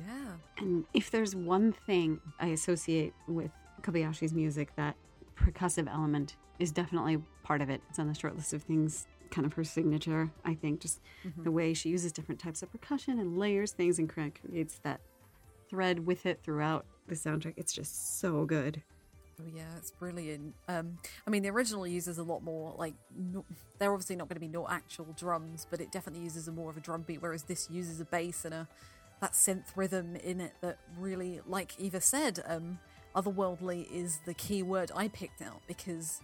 [0.00, 0.32] Yeah.
[0.58, 4.96] And if there's one thing I associate with Kobayashi's music, that
[5.38, 7.80] percussive element is definitely part of it.
[7.88, 10.80] It's on the short list of things, kind of her signature, I think.
[10.80, 11.00] Just
[11.36, 15.00] the way she uses different types of percussion and layers things and creates that
[15.68, 17.54] thread with it throughout the soundtrack.
[17.56, 18.82] It's just so good.
[19.40, 20.54] Oh yeah, it's brilliant.
[20.66, 23.44] Um, I mean, the original uses a lot more like no,
[23.78, 26.70] they're obviously not going to be no actual drums, but it definitely uses a more
[26.70, 27.20] of a drum beat.
[27.20, 28.68] Whereas this uses a bass and a
[29.20, 32.78] that synth rhythm in it that really, like Eva said, um,
[33.14, 36.20] otherworldly is the key word I picked out because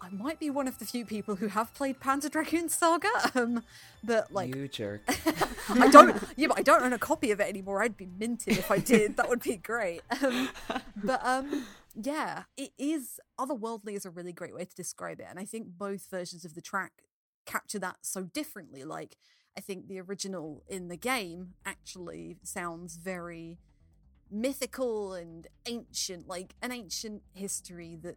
[0.00, 3.64] I might be one of the few people who have played Panzer Dragoon Saga, um,
[4.02, 5.02] but like you jerk.
[5.68, 6.22] I don't.
[6.36, 7.82] Yeah, but I don't own a copy of it anymore.
[7.82, 9.16] I'd be minted if I did.
[9.16, 10.02] that would be great.
[10.20, 10.48] Um,
[10.96, 15.38] but um, yeah, it is otherworldly is a really great way to describe it, and
[15.38, 17.04] I think both versions of the track
[17.46, 18.84] capture that so differently.
[18.84, 19.16] Like,
[19.56, 23.58] I think the original in the game actually sounds very
[24.30, 28.16] mythical and ancient, like an ancient history that,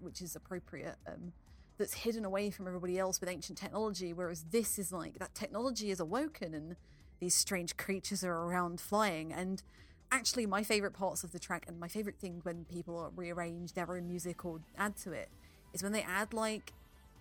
[0.00, 0.96] which is appropriate.
[1.06, 1.32] Um,
[1.78, 5.90] that's hidden away from everybody else with ancient technology, whereas this is like that technology
[5.90, 6.76] is awoken and
[7.18, 9.32] these strange creatures are around flying.
[9.32, 9.62] And
[10.10, 13.90] actually, my favorite parts of the track and my favorite thing when people rearrange their
[13.90, 15.28] own music or add to it
[15.72, 16.72] is when they add like,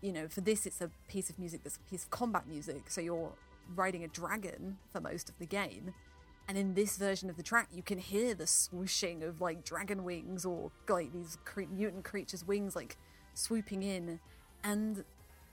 [0.01, 2.89] you know, for this it's a piece of music that's a piece of combat music,
[2.89, 3.31] so you're
[3.75, 5.93] riding a dragon for most of the game.
[6.51, 10.03] And in this version of the track, you can hear the swooshing of like dragon
[10.03, 12.97] wings or like these cre- mutant creatures' wings like
[13.33, 14.19] swooping in.
[14.61, 15.05] And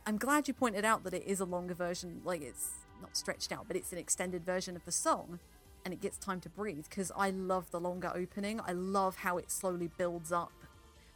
[0.06, 2.70] I'm glad you pointed out that it is a longer version, like it's
[3.00, 5.38] not stretched out, but it's an extended version of the song
[5.84, 8.60] and it gets time to breathe because I love the longer opening.
[8.66, 10.50] I love how it slowly builds up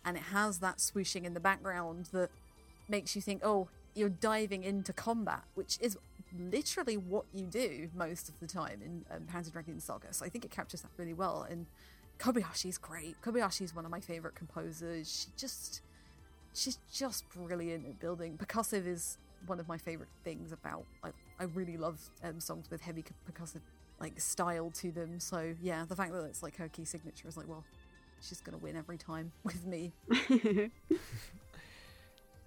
[0.04, 2.30] and it has that swooshing in the background that
[2.88, 3.66] makes you think, oh,
[3.96, 5.98] you're diving into combat, which is
[6.38, 10.12] literally what you do most of the time in um, Panzer Dragoon Saga.
[10.12, 11.46] So I think it captures that really well.
[11.48, 11.66] And
[12.18, 13.20] Kobayashi's great.
[13.22, 15.24] Kobayashi's one of my favorite composers.
[15.24, 15.82] She just,
[16.54, 18.38] she's just brilliant at building.
[18.38, 20.84] Percussive is one of my favorite things about.
[21.02, 21.10] I,
[21.40, 23.60] I really love um, songs with heavy percussive
[24.00, 25.20] like style to them.
[25.20, 27.64] So yeah, the fact that it's like her key signature is like, well,
[28.20, 29.92] she's gonna win every time with me.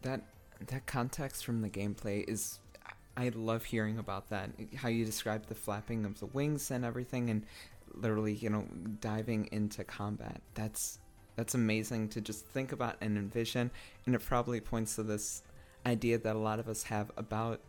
[0.02, 0.22] that
[0.68, 2.60] that context from the gameplay is
[3.18, 4.50] I love hearing about that.
[4.76, 7.46] How you describe the flapping of the wings and everything, and
[7.94, 8.66] literally, you know,
[9.02, 10.42] diving into combat.
[10.54, 11.00] That's
[11.36, 13.72] that's amazing to just think about and envision,
[14.06, 15.44] and it probably points to this
[15.86, 17.62] idea that a lot of us have about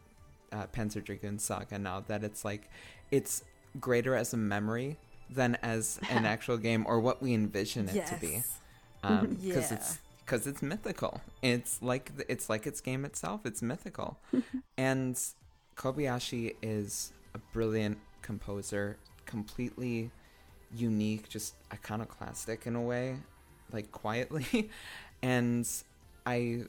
[0.52, 2.70] uh, Panzer Dragoon Saga now that it's like
[3.10, 3.42] it's
[3.78, 4.96] greater as a memory
[5.28, 8.58] than as an actual game or what we envision it to be Yes.
[9.02, 9.76] um because Yeah.
[9.76, 11.20] it's because it's mythical.
[11.40, 13.46] It's like it's like its game itself.
[13.46, 14.18] It's mythical.
[14.78, 15.18] And
[15.76, 20.10] kobayashi is a brilliant composer completely
[20.74, 23.16] unique just iconoclastic in a way
[23.72, 24.70] like quietly.
[25.22, 25.66] And
[26.26, 26.64] i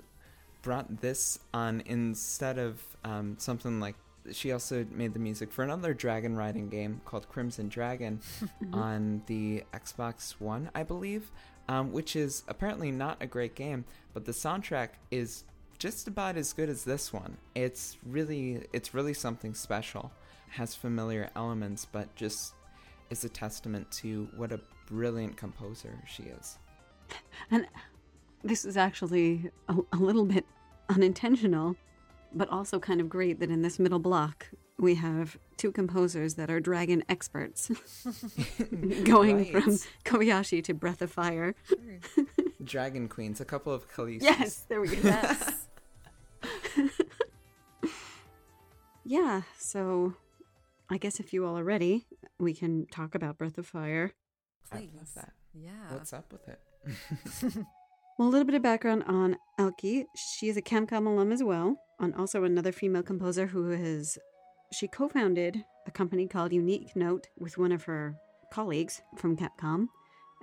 [0.62, 3.96] brought this on instead of um, something like
[4.32, 8.20] she also made the music for another dragon riding game called Crimson Dragon
[8.74, 11.32] on the Xbox One, I believe,
[11.68, 15.44] um, which is apparently not a great game, but the soundtrack is
[15.78, 17.38] just about as good as this one.
[17.56, 20.12] It's really, it's really something special.
[20.52, 22.54] Has familiar elements, but just
[23.10, 26.58] is a testament to what a brilliant composer she is.
[27.52, 27.68] And
[28.44, 30.46] this is actually a, a little bit
[30.90, 31.76] unintentional,
[32.34, 34.48] but also kind of great that in this middle block
[34.80, 37.72] we have two composers that are dragon experts
[39.04, 39.88] going from Right.
[40.06, 41.56] Kobayashi to Breath of Fire.
[42.64, 44.24] Dragon Queens, a couple of Khaleesi's.
[44.24, 45.02] Yes, there we go.
[45.04, 45.64] Yes.
[49.04, 50.14] Yeah, so
[50.90, 52.06] I guess if you all are ready,
[52.40, 54.14] we can talk about Breath of Fire.
[54.72, 55.32] I love that.
[55.54, 55.72] Yeah.
[55.94, 56.60] What's up with it?
[58.20, 60.06] Well, a little bit of background on Aoki.
[60.16, 64.18] She is a Capcom alum as well, and also another female composer who has.
[64.72, 68.16] She co founded a company called Unique Note with one of her
[68.52, 69.88] colleagues from Capcom,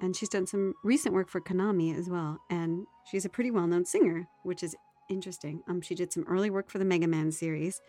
[0.01, 2.39] and she's done some recent work for Konami as well.
[2.51, 4.75] And she's a pretty well known singer, which is
[5.11, 5.63] interesting.
[5.69, 7.81] Um, she did some early work for the Mega Man series,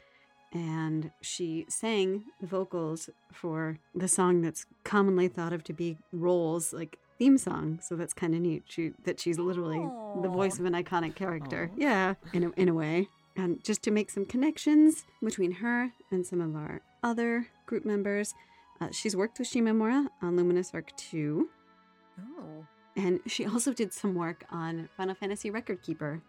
[0.52, 6.74] and she sang the vocals for the song that's commonly thought of to be Roll's
[6.74, 7.80] like theme song.
[7.82, 8.64] So that's kind of neat.
[8.68, 9.82] She that she's literally
[10.22, 11.72] the voice of an iconic character.
[11.74, 11.76] Aw.
[11.78, 13.08] Yeah, in a, in a way.
[13.38, 18.34] And just to make some connections between her and some of our other group members,
[18.80, 21.50] uh, she's worked with Shimomura on Luminous Arc 2,
[22.40, 22.66] Oh.
[22.96, 26.22] and she also did some work on Final Fantasy Record Keeper.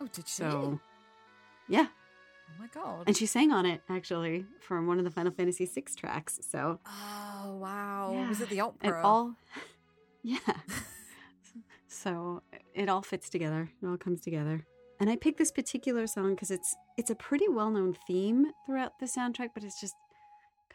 [0.00, 0.34] Oh, did she?
[0.42, 0.80] So,
[1.68, 1.88] yeah,
[2.48, 3.04] oh my god.
[3.06, 6.38] and she sang on it actually from one of the Final Fantasy VI tracks.
[6.50, 8.26] So, Oh wow.
[8.28, 9.02] Was it the and opera?
[9.04, 9.34] all,
[10.22, 10.38] yeah.
[11.88, 12.42] so
[12.74, 13.70] it all fits together.
[13.82, 14.64] It all comes together.
[14.98, 18.98] And I picked this particular song because it's it's a pretty well known theme throughout
[18.98, 19.94] the soundtrack, but it's just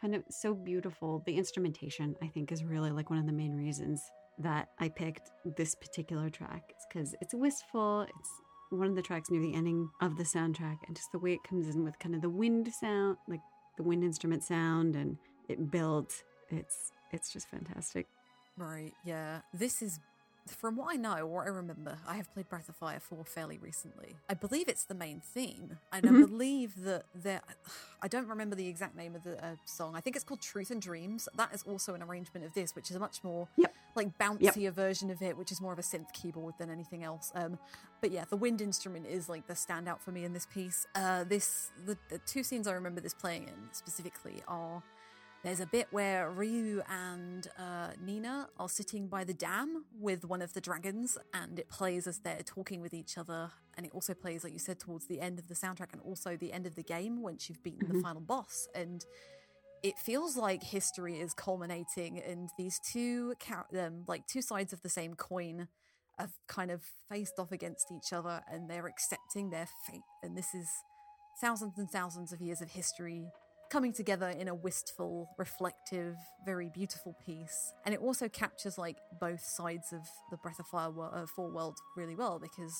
[0.00, 1.22] kind of so beautiful.
[1.26, 4.02] The instrumentation, I think, is really like one of the main reasons
[4.38, 6.62] that I picked this particular track.
[6.70, 8.02] It's because it's wistful.
[8.02, 8.30] It's
[8.70, 11.44] one of the tracks near the ending of the soundtrack, and just the way it
[11.44, 13.40] comes in with kind of the wind sound, like
[13.76, 15.18] the wind instrument sound, and
[15.48, 16.24] it builds.
[16.50, 18.06] It's it's just fantastic.
[18.56, 19.40] Right, yeah.
[19.52, 19.98] This is,
[20.48, 23.58] from what I know, what I remember, I have played Breath of Fire 4 fairly
[23.58, 24.16] recently.
[24.28, 25.78] I believe it's the main theme.
[25.92, 26.28] And I Mhm.
[26.28, 27.42] believe that there,
[28.02, 29.94] I don't remember the exact name of the uh, song.
[29.94, 31.28] I think it's called Truth and Dreams.
[31.36, 33.74] That is also an arrangement of this, which is a much more Yep.
[33.94, 37.30] like bouncier version of it, which is more of a synth keyboard than anything else.
[37.34, 37.58] Um,
[38.00, 40.86] but yeah, the wind instrument is like the standout for me in this piece.
[40.96, 44.82] Uh, this the, the two scenes I remember this playing in specifically are
[45.42, 50.40] there's a bit where Ryu and uh, Nina are sitting by the dam with one
[50.40, 53.50] of the dragons, and it plays as they're talking with each other.
[53.76, 56.36] And it also plays, like you said, towards the end of the soundtrack and also
[56.36, 58.02] the end of the game once you've beaten the Mhm.
[58.02, 58.68] final boss.
[58.74, 59.04] And
[59.82, 63.34] it feels like history is culminating, and these two,
[63.76, 65.68] um, like two sides of the same coin,
[66.18, 70.04] have kind of faced off against each other, and they're accepting their fate.
[70.22, 70.68] And this is
[71.40, 73.32] thousands and thousands of years of history
[73.72, 76.14] coming together in a wistful, reflective,
[76.44, 77.72] very beautiful piece.
[77.86, 81.50] And it also captures like both sides of the Breath of Fire wo- uh, 4
[81.50, 82.78] world really well because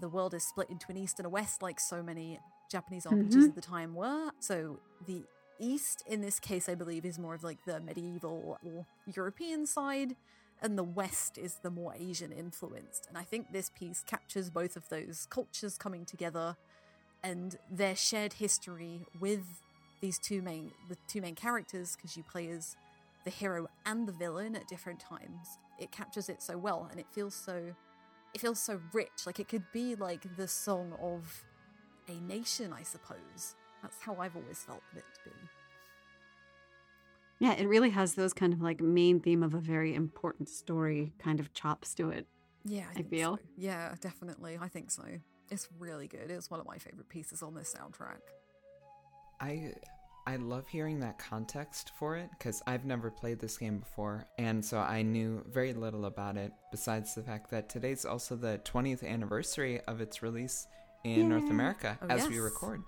[0.00, 3.34] the world is split into an east and a west, like so many Japanese RPGs
[3.34, 3.48] Mhm.
[3.50, 4.30] at the time were.
[4.40, 5.26] So the
[5.60, 10.16] east, in this case, I believe, is more of like the medieval or European side.
[10.62, 13.08] And the West is the more Asian influenced.
[13.08, 16.56] And I think this piece captures both of those cultures coming together
[17.22, 19.62] and their shared history with
[20.04, 22.76] these two main the two main characters because you play as
[23.24, 27.06] the hero and the villain at different times it captures it so well and it
[27.10, 27.74] feels so
[28.34, 31.42] it feels so rich like it could be like the song of
[32.08, 35.36] a nation i suppose that's how i've always felt it to be
[37.40, 41.14] Yeah, it really has those kind of like main theme of a very important story
[41.18, 42.26] kind of chops to it.
[42.66, 43.36] yeah I think feel.
[43.38, 43.42] so.
[43.56, 45.04] yeah definitely i think so
[45.50, 48.20] it's really good it's one of my favorite pieces on this soundtrack
[49.40, 49.74] I
[50.26, 54.64] I love hearing that context for it because I've never played this game before, and
[54.64, 56.52] so I knew very little about it.
[56.70, 60.66] Besides the fact that today's also the 20th anniversary of its release
[61.04, 62.82] in North America Oh, as we record.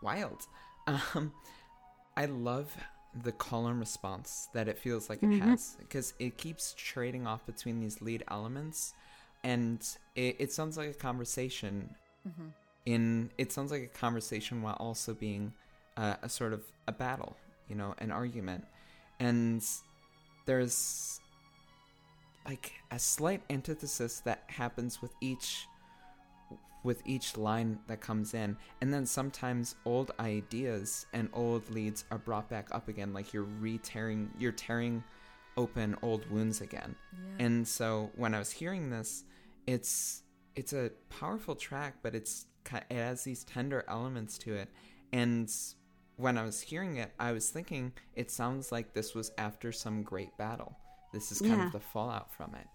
[0.00, 0.46] Wild.
[0.86, 1.32] Um,
[2.16, 2.76] I love
[3.22, 5.40] the call and response that it feels like it Mhm.
[5.40, 8.92] has because it keeps trading off between these lead elements,
[9.42, 9.80] and
[10.14, 11.94] it, it sounds like a conversation
[12.24, 12.48] hmm
[12.86, 15.52] in it sounds like a conversation while also being
[15.96, 17.36] uh, a sort of a battle
[17.68, 18.64] you know an argument
[19.20, 19.64] and
[20.46, 21.20] there's
[22.46, 25.66] like a slight antithesis that happens with each
[26.82, 32.18] with each line that comes in and then sometimes old ideas and old leads are
[32.18, 35.02] brought back up again like you're re-tearing you're tearing
[35.56, 37.46] open old wounds again Yeah.
[37.46, 39.24] and so when I was hearing this,
[39.66, 40.22] it's
[40.56, 42.46] it's a powerful track, but it's
[42.90, 44.68] it has these tender elements to it.
[45.12, 45.50] And
[46.16, 50.02] when I was hearing it, I was thinking it sounds like this was after some
[50.02, 50.76] great battle.
[51.12, 51.66] This is kind Yeah.
[51.66, 52.66] of the fallout from it.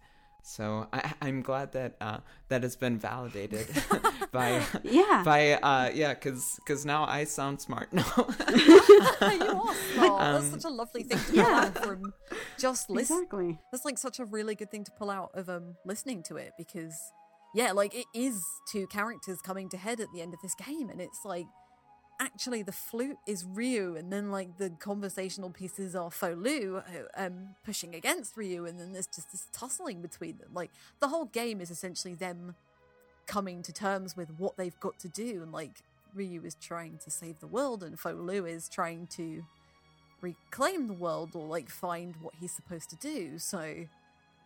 [0.43, 3.67] So I, I'm glad that uh, that has been validated
[4.31, 5.21] by Yeah.
[5.25, 7.91] by uh, yeah, because because now I sound smart.
[7.93, 10.21] No, you are smart.
[10.21, 11.71] Um, That's such a lovely thing to pull Yeah.
[11.75, 12.13] out from
[12.57, 13.19] just listening.
[13.23, 13.59] Exactly.
[13.71, 16.53] That's like such a really good thing to pull out of um listening to it
[16.57, 16.93] because
[17.55, 20.89] yeah, like it is two characters coming to head at the end of this game,
[20.89, 21.47] and it's like
[22.19, 26.81] actually the flute is Ryu, and then like the conversational pieces are Fou-lu uh,
[27.15, 30.49] um pushing against Ryu, and then there's just this tussling between them.
[30.53, 32.55] Like the whole game is essentially them
[33.25, 35.81] coming to terms with what they've got to do, and like
[36.13, 39.43] Ryu is trying to save the world, and Fou-lu is trying to
[40.21, 43.39] reclaim the world or like find what he's supposed to do.
[43.39, 43.85] So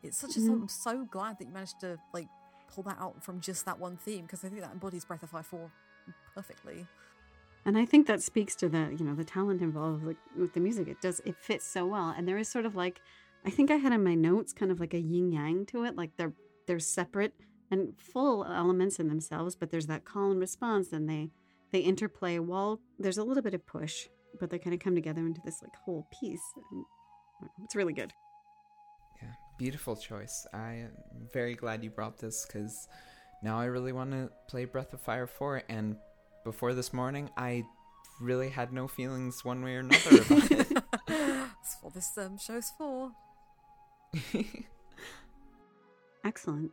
[0.03, 0.51] it's such a Mhm.
[0.63, 2.28] I'm so glad that you managed to like
[2.67, 5.30] pull that out from just that one theme because I think that embodies Breath of
[5.32, 5.71] Fire 4
[6.36, 6.88] perfectly.
[7.66, 10.59] And I think that speaks to the, you know, the talent involved like, with the
[10.59, 10.88] music.
[10.88, 12.14] It does, it fits so well.
[12.16, 13.01] And there is sort of like,
[13.45, 15.95] I think I had in my notes kind of like a yin yang to it.
[15.95, 16.34] Like they're
[16.66, 17.34] they're separate
[17.72, 21.30] and full elements in themselves, but there's that call and response, and they
[21.72, 24.07] they interplay while there's a little bit of push,
[24.39, 26.43] but they kind of come together into this like whole piece.
[26.72, 26.86] And
[27.64, 28.14] it's really good.
[29.22, 30.45] Yeah, beautiful choice.
[30.53, 30.91] I am
[31.34, 32.88] very glad you brought this because
[33.41, 35.64] now I really want to play Breath of Fire 4.
[35.68, 35.97] And
[36.44, 37.64] before this morning, I
[38.20, 40.68] really had no feelings one way or another about it.
[41.08, 43.12] That's what this um, show's for.
[46.24, 46.72] Excellent.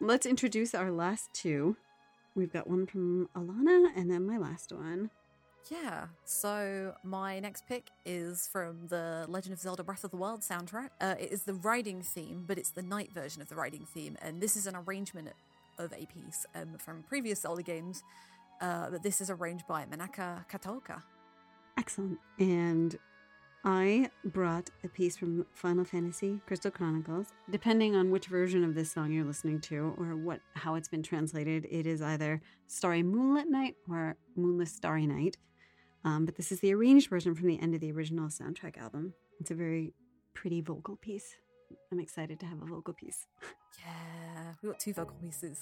[0.00, 1.76] Let's introduce our last two.
[2.34, 5.10] We've got one from Alana and then my last one.
[5.70, 10.42] Yeah, so my next pick is from the Legend of Zelda Breath of the Wild
[10.42, 10.90] soundtrack.
[11.00, 14.16] Uh, it is the riding theme, but it's the night version of the riding theme,
[14.22, 15.30] and this is an arrangement
[15.78, 18.04] of a piece um, from previous Zelda games.
[18.60, 21.02] Uh, but this is arranged by Manaka Kataoka.
[21.78, 22.18] Excellent.
[22.38, 22.98] And
[23.64, 27.32] I brought a piece from Final Fantasy Crystal Chronicles.
[27.50, 31.02] Depending on which version of this song you're listening to or what how it's been
[31.02, 35.36] translated, it is either Starry Moonlit Night or Moonless Starry Night.
[36.04, 39.12] Um, but this is the arranged version from the end of the original soundtrack album.
[39.40, 39.92] It's a very
[40.32, 41.34] pretty vocal piece.
[41.90, 43.26] I'm excited to have a vocal piece.
[43.84, 45.60] Yeah, we got two vocal pieces.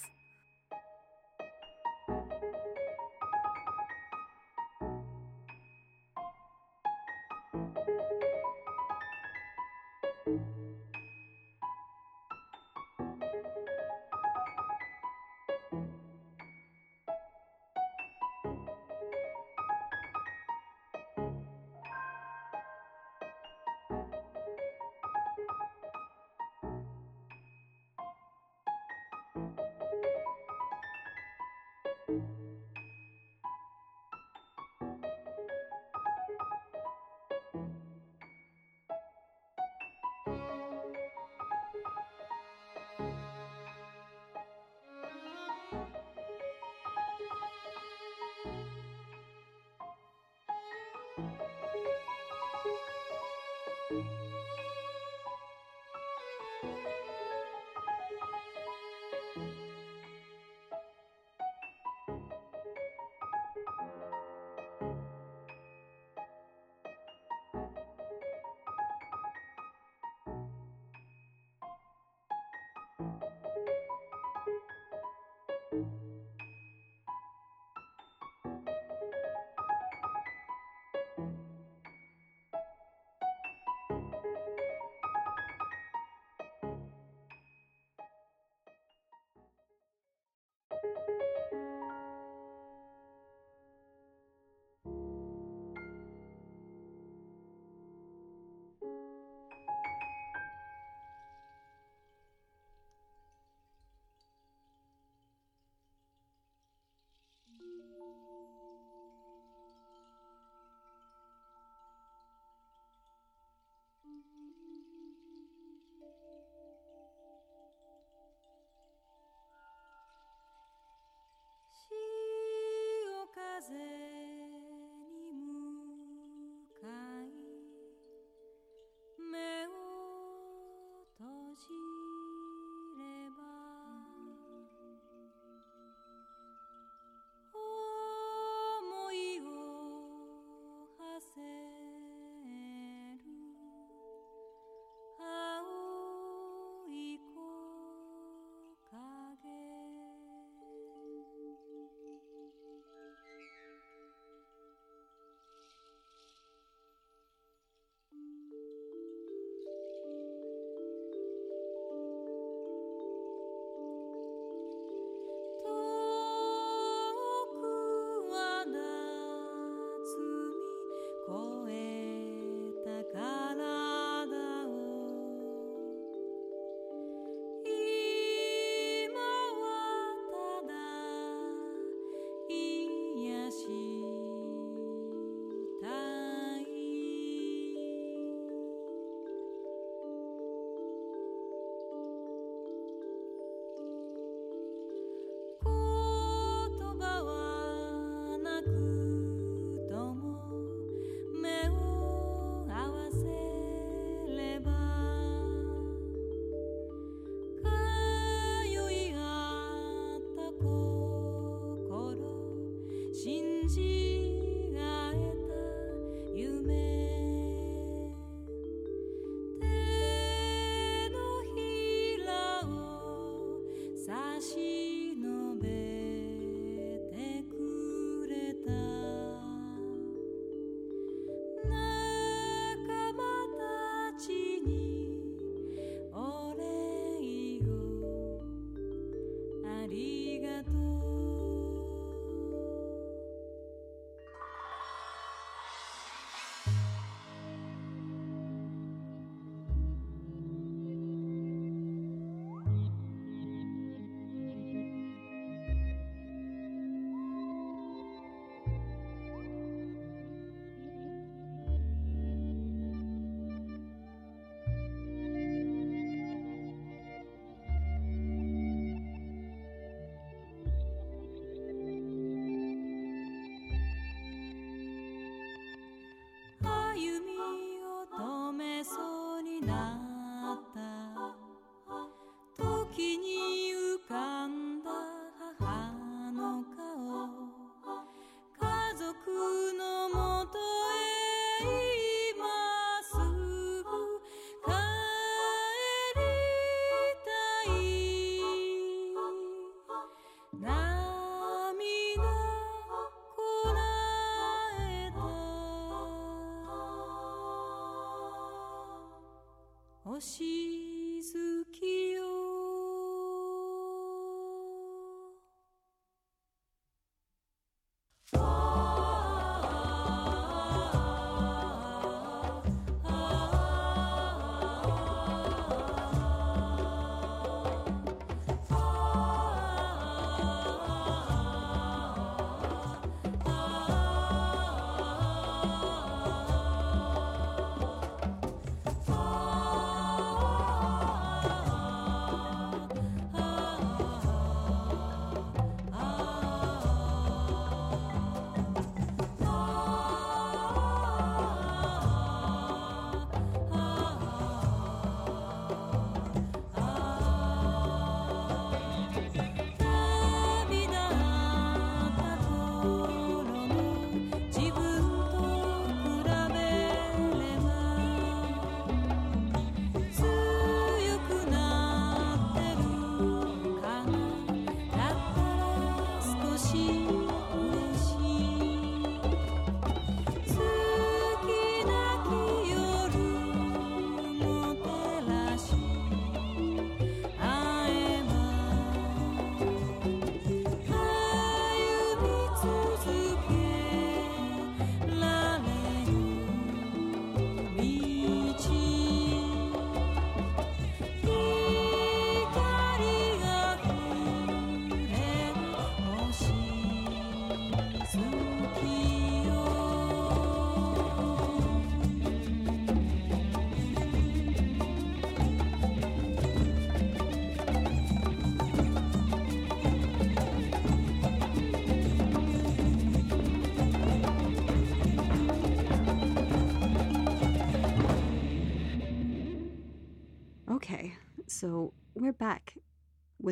[123.55, 124.14] fazer.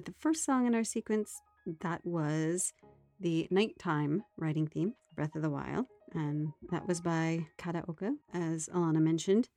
[0.03, 1.41] With the first song in our sequence.
[1.81, 2.73] That was
[3.19, 5.85] the nighttime writing theme, Breath of the Wild.
[6.13, 9.47] And that was by Kataoka, as Alana mentioned.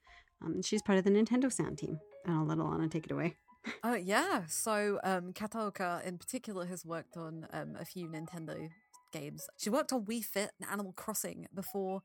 [0.44, 1.99] Um, she's part of the Nintendo sound team.
[2.24, 3.34] And I'll let Alana take it away.
[3.82, 4.44] Oh yeah.
[4.47, 8.68] So um, Kataoka in particular has worked on um, a few Nintendo
[9.12, 9.49] games.
[9.59, 12.03] She worked on Wii Fit and Animal Crossing before.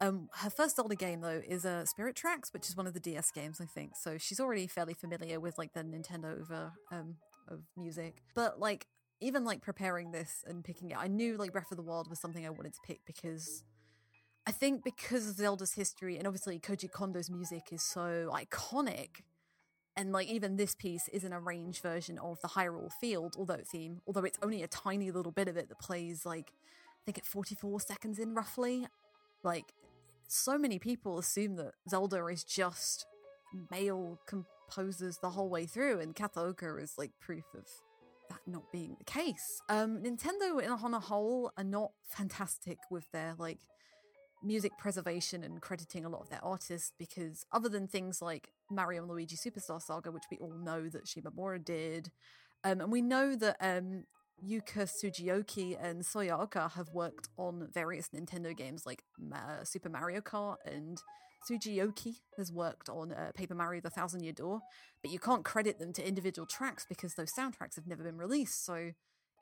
[0.00, 3.00] Um, her first Zelda game though is uh, Spirit Tracks, which is one of the
[3.00, 3.92] DS games, I think.
[3.94, 7.14] So she's already fairly familiar with like the Nintendo over um,
[7.48, 8.22] of music.
[8.34, 8.86] But like
[9.20, 12.20] even like preparing this and picking it, I knew like Breath of the Wild was
[12.20, 13.64] something I wanted to pick because
[14.46, 19.22] I think because of Zelda's history and obviously Koji Kondo's music is so iconic
[19.96, 24.00] and like even this piece is an arranged version of the Hyrule Field, although theme,
[24.06, 27.26] although it's only a tiny little bit of it that plays like I think at
[27.26, 28.86] 44 seconds in roughly.
[29.42, 29.72] Like
[30.26, 33.06] so many people assume that Zelda is just
[33.70, 34.18] male
[34.68, 37.66] composers the whole way through, and Kataoka is like proof of
[38.30, 39.60] that not being the case.
[39.68, 43.58] Um, Nintendo, in- on a whole, are not fantastic with their like
[44.42, 49.02] music preservation and crediting a lot of their artists because other than things like Mario
[49.02, 52.10] and Luigi Superstar Saga, which we all know that Shimomura did,
[52.62, 54.04] um, and we know that um,
[54.46, 60.20] Yuka Tsujiyoko and Soyo Oka have worked on various Nintendo games like Ma- Super Mario
[60.20, 60.98] Kart and
[61.48, 64.60] Tsujiyoko has worked on uh, Paper Mario The Thousand Year Door,
[65.02, 68.64] but you can't credit them to individual tracks because those soundtracks have never been released,
[68.64, 68.92] so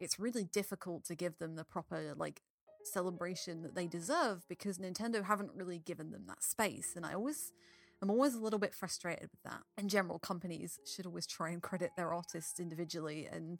[0.01, 2.43] it's really difficult to give them the proper like
[2.85, 6.95] celebration that they deserve because Nintendo haven't really given them that space.
[6.97, 7.53] And I always
[8.01, 9.63] I'm always a little bit frustrated with that.
[9.79, 13.59] In general, companies should always try and credit their artists individually and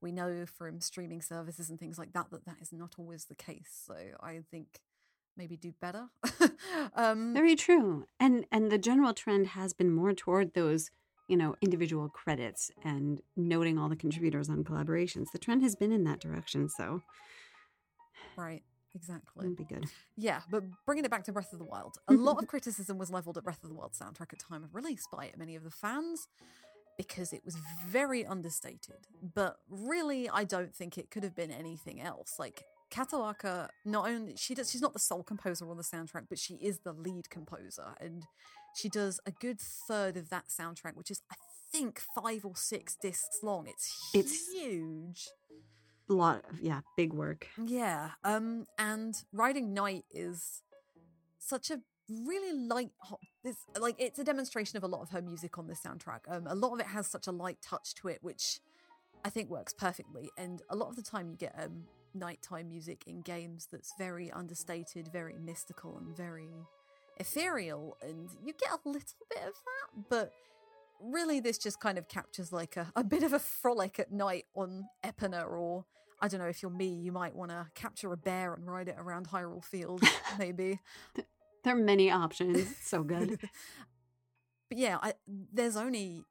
[0.00, 3.34] we know from streaming services and things like that that that is not always the
[3.34, 3.84] case.
[3.86, 4.80] So I think
[5.36, 6.08] maybe do better.
[6.94, 8.06] um Very true.
[8.20, 10.90] And and the general trend has been more toward those,
[11.28, 15.26] you know, individual credits and noting all the contributors on collaborations.
[15.32, 17.02] The trend has been in that direction, so
[18.36, 18.62] right,
[18.94, 19.46] exactly.
[19.48, 19.86] would be good.
[20.16, 23.10] Yeah, but bringing it back to Breath of the Wild, a lot of criticism was
[23.10, 25.70] leveled at Breath of the Wild soundtrack at time of release by many of the
[25.70, 26.28] fans
[26.96, 27.56] because it was
[27.86, 29.06] very understated.
[29.34, 32.34] But really, I don't think it could have been anything else.
[32.38, 36.38] Like Kataoka, not only she does, she's not the sole composer on the soundtrack, but
[36.38, 38.24] she is the lead composer, and
[38.76, 41.36] she does a good third of that soundtrack, which is I
[41.72, 43.66] think five or six discs long.
[43.66, 45.28] It's It's- huge.
[46.10, 47.48] A lot of yeah, big work.
[47.64, 48.10] Yeah.
[48.24, 50.62] Um and Riding Night is
[51.38, 51.80] such a
[52.10, 55.68] really light hot this like it's a demonstration of a lot of her music on
[55.68, 56.20] this soundtrack.
[56.28, 58.60] Um a lot of it has such a light touch to it which
[59.24, 61.84] I think works perfectly and a lot of the time you get um
[62.14, 66.48] nighttime music in games that's very understated, very mystical and very
[67.18, 70.32] ethereal and you get a little bit of that but
[71.00, 74.46] really this just kind of captures like a, a bit of a frolic at night
[74.54, 75.84] on Epona or
[76.22, 78.88] I don't know if you're me, you might want to capture a bear and ride
[78.88, 80.02] it around Hyrule Field,
[80.38, 80.78] maybe.
[81.64, 82.76] There are many options.
[82.80, 83.38] So good.
[84.68, 86.22] but yeah, I, there's only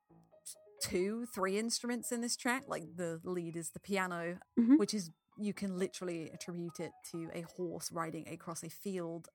[0.82, 2.63] two, three instruments in this track.
[2.67, 4.79] Like the lead is the piano, Mhm.
[4.79, 9.29] which is you can literally attribute it to a horse riding across a field.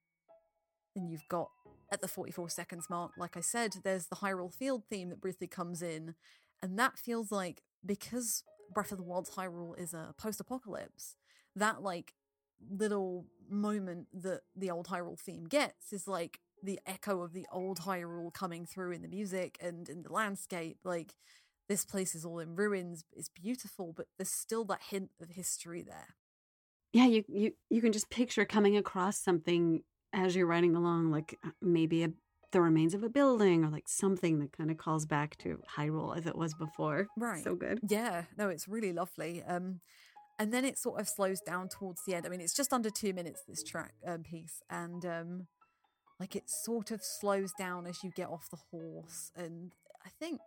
[0.95, 1.49] And you've got
[1.93, 5.47] at the 44 seconds mark, like I said, there's the Hyrule Field theme that briefly
[5.47, 6.15] comes in,
[6.63, 8.43] and that feels like because
[8.75, 11.17] Breath of the Wild's Hyrule is a post-apocalypse,
[11.55, 12.15] that like
[12.71, 17.81] little moment that the old Hyrule theme gets is like the echo of the old
[17.81, 20.79] Hyrule coming through in the music and in the landscape.
[20.83, 21.15] Like
[21.69, 25.83] this place is all in ruins, it's beautiful, but there's still that hint of history
[25.83, 26.17] there.
[26.93, 31.39] yeah, you, you you can just picture coming across something as you're riding along, like
[31.45, 32.11] uh, maybe a,
[32.53, 36.17] the remains of a building or like something that kind of calls back to Hyrule
[36.17, 37.09] as it was before.
[37.19, 37.45] Right.
[37.45, 37.81] So good.
[37.87, 39.43] Yeah, no, it's really lovely.
[39.47, 39.81] Um,
[40.39, 42.25] and then it sort of slows down towards the end.
[42.25, 45.47] I mean, it's just under two minutes this track um, piece, and um,
[46.21, 49.33] like it sort of slows down as you get off the horse.
[49.35, 49.73] And
[50.05, 50.41] I think,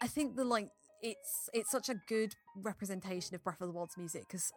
[0.00, 0.70] I think the like
[1.02, 4.52] it's it's such a good representation of Breath of the Wild's music because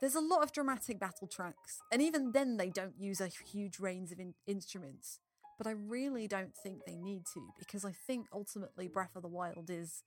[0.00, 3.78] there's a lot of dramatic battle tracks, and even then they don't use a huge
[3.78, 5.20] range of in- instruments.
[5.58, 9.28] But I really don't think they need to because I think ultimately Breath of the
[9.28, 10.02] Wild is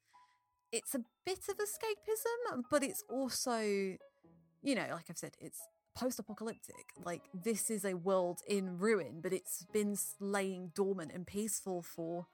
[0.72, 5.61] it's a bit of escapism, but it's also, you know, like I've said, it's
[5.95, 6.88] post apocalyptic.
[7.03, 12.28] Like, this is a world in ruin, but it's been laying dormant and peaceful for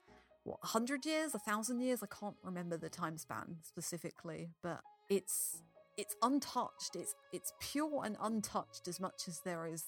[0.43, 2.01] what, 100 years, a thousand years?
[2.03, 5.61] I can't remember the time span specifically, but it's.
[5.97, 6.95] It's untouched.
[6.95, 9.83] It's it's pure and untouched as much as there is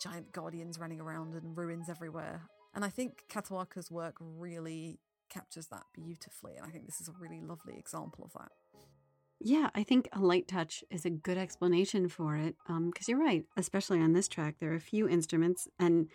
[0.00, 2.42] giant guardians running around and ruins everywhere.
[2.74, 6.56] And I think Kataoka's work really captures that beautifully.
[6.56, 8.50] And I think this is a really lovely example of that.
[9.40, 12.56] Yeah, I think a light touch is a good explanation for it.
[12.68, 16.08] Um, because you're right, especially on this track, there are a few instruments, and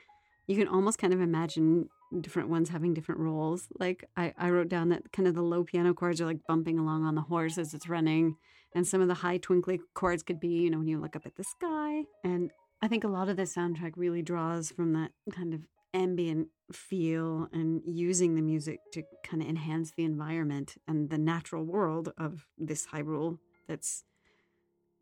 [0.48, 1.90] you can almost kind of imagine
[2.22, 3.68] different ones having different roles.
[3.80, 6.80] Like I, I wrote down that kind of the low piano chords are like bumping
[6.80, 8.36] along on the horse as it's running,
[8.76, 11.26] and some of the high twinkly chords could be, you know, when you look up
[11.26, 12.04] at the sky.
[12.24, 12.52] And
[12.82, 15.62] I think a lot of the soundtrack really draws from that kind of
[15.94, 21.64] ambient feel and using the music to kind of enhance the environment and the natural
[21.64, 23.38] world of this Hyrule
[23.68, 24.04] that's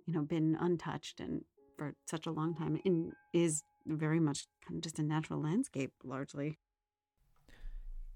[0.06, 1.44] you know been untouched and
[1.78, 5.92] for such a long time and is very much kind of just a natural landscape
[6.04, 6.60] largely.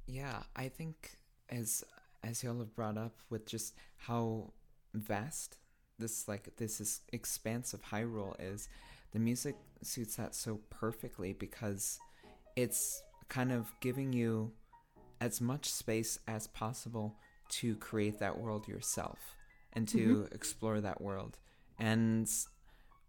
[0.08, 1.12] Yeah, I think
[1.50, 1.84] as
[2.24, 4.54] as y'all have brought up with just how
[4.94, 5.58] vast
[6.00, 8.70] this like this is expansive Hyrule is,
[9.12, 12.00] the music suits that so perfectly because
[12.56, 14.52] it's kind of giving you
[15.22, 17.16] as much space as possible
[17.48, 19.36] to create that world yourself
[19.74, 20.36] and to mm-hmm.
[20.36, 21.38] explore that world.
[21.80, 22.30] And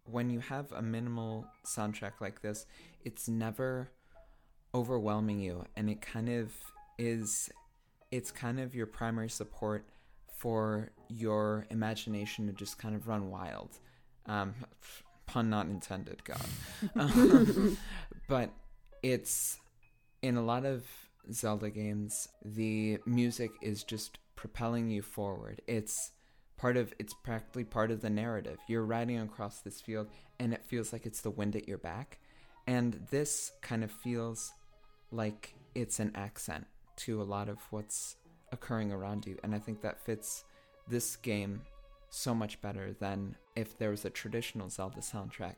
[0.05, 2.65] when you have a minimal soundtrack like this,
[3.03, 3.89] it's never
[4.73, 6.53] overwhelming you and it kind of
[6.97, 7.49] is
[8.11, 9.85] it's kind of your primary support
[10.37, 13.79] for your imagination to just kind of run wild.
[14.25, 14.55] Um,
[15.25, 16.45] pun not intended, God.
[16.95, 17.77] Um,
[18.27, 18.51] but
[19.03, 19.57] it's
[20.21, 20.83] in a lot of
[21.31, 25.61] Zelda games, the music is just propelling you forward.
[25.67, 26.11] It's
[26.57, 28.57] part of it's practically part of the narrative.
[28.67, 30.07] You're riding across this field
[30.39, 32.19] and it feels like it's the wind at your back.
[32.65, 34.51] And this kind of feels
[35.11, 36.67] like it's an accent
[36.97, 38.15] to a lot of what's
[38.51, 39.37] occurring around you.
[39.43, 40.43] And I think that fits
[40.87, 41.61] this game
[42.09, 45.55] so much better than if there was a traditional Zelda soundtrack.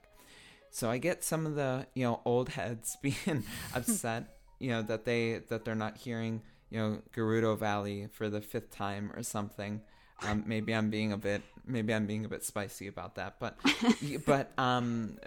[0.71, 3.43] So I get some of the, you know, old heads being
[3.75, 8.41] upset, you know, that they that they're not hearing, you know, Gerudo Valley for the
[8.41, 9.81] fifth time or something.
[10.21, 13.57] Um, maybe I'm being a bit maybe I'm being a bit spicy about that, but
[14.25, 15.17] but um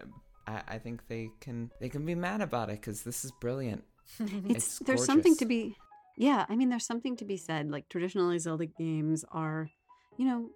[0.47, 3.85] I, I think they can they can be mad about it because this is brilliant.
[4.19, 5.77] It's, It's there's something to be
[6.17, 7.71] yeah, I mean there's something to be said.
[7.71, 9.71] Like traditionally Zelda games are,
[10.17, 10.51] you know,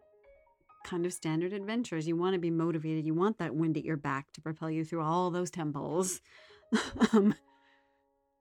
[0.84, 2.06] kind of standard adventures.
[2.06, 3.04] You want to be motivated.
[3.04, 6.20] You want that wind at your back to propel you through all those temples.
[7.12, 7.34] um,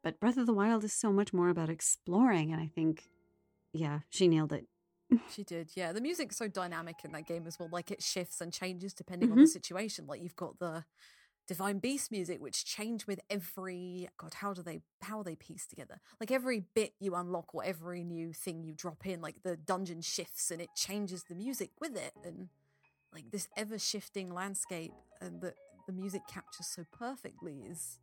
[0.03, 3.09] but Breath of the Wild is so much more about exploring, and I think,
[3.73, 4.67] yeah, she nailed it.
[5.31, 5.91] She did, yeah.
[5.91, 7.69] The music's so dynamic in that game as well.
[7.71, 10.07] Like it shifts and changes depending on the situation.
[10.07, 10.83] Like you've got the
[11.47, 14.35] Divine Beast music, which change with every God.
[14.35, 14.81] How do they?
[15.01, 15.99] How are they pieced together?
[16.19, 20.01] Like every bit you unlock or every new thing you drop in, like the dungeon
[20.01, 22.49] shifts and it changes the music with it, and
[23.13, 25.53] like this ever shifting landscape and the
[25.87, 27.99] the music captures so perfectly is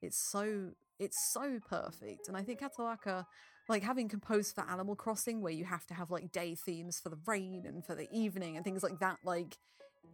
[0.00, 2.28] it's so it's so perfect.
[2.28, 3.26] And I think Kataoka
[3.68, 7.08] like having composed for Animal Crossing, where you have to have like day themes for
[7.08, 9.18] the rain and for the evening and things like that.
[9.24, 9.58] Like,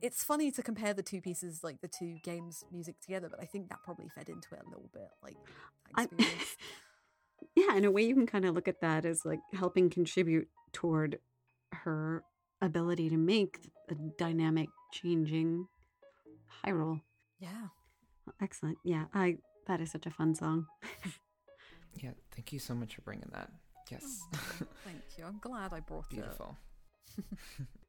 [0.01, 3.45] it's funny to compare the two pieces, like the two games' music together, but I
[3.47, 5.09] think that probably fed into it a little bit.
[5.23, 5.37] Like,
[5.97, 6.35] that I-
[7.57, 10.49] Yeah, in a way, you can kind of look at that as like helping contribute
[10.73, 11.19] toward
[11.73, 12.23] her
[12.61, 13.59] ability to make
[13.91, 15.67] a dynamic, changing
[16.65, 17.01] Hyrule.
[17.39, 17.67] yeah.
[18.41, 18.79] Excellent.
[18.85, 20.67] Yeah, I that is such a fun song.
[21.97, 23.51] Yeah, thank you so much for bringing that.
[23.91, 24.39] Yes, oh,
[24.85, 25.25] Thank you.
[25.27, 26.15] I'm glad I brought it.
[26.15, 26.57] beautiful.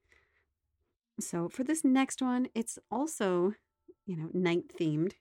[1.20, 3.54] So for this next one, it's also,
[4.06, 5.14] you know, night themed,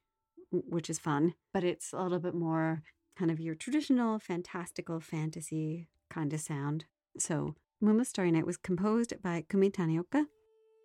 [0.51, 2.83] which is fun, but it's a little bit more
[3.19, 6.87] kind of your traditional fantastical fantasy kind of sound.
[7.19, 10.27] So Moonless Starry Night was composed by Kumi Tanioka.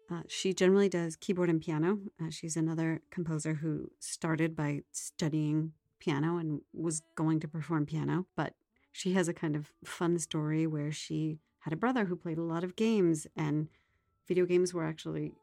[0.09, 1.99] Uh, she generally does keyboard and piano.
[2.21, 8.25] Uh, she's another composer who started by studying piano and was going to perform piano,
[8.35, 8.53] but
[8.91, 12.43] she has a kind of fun story where she had a brother who played a
[12.43, 13.67] lot of games and
[14.27, 15.33] video games were actually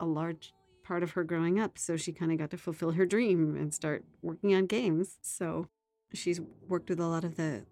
[0.00, 0.54] a large
[0.84, 1.78] part of her growing up.
[1.78, 5.18] So she kind of got to fulfill her dream and start working on games.
[5.22, 5.68] So
[6.12, 7.64] she's worked with a lot of the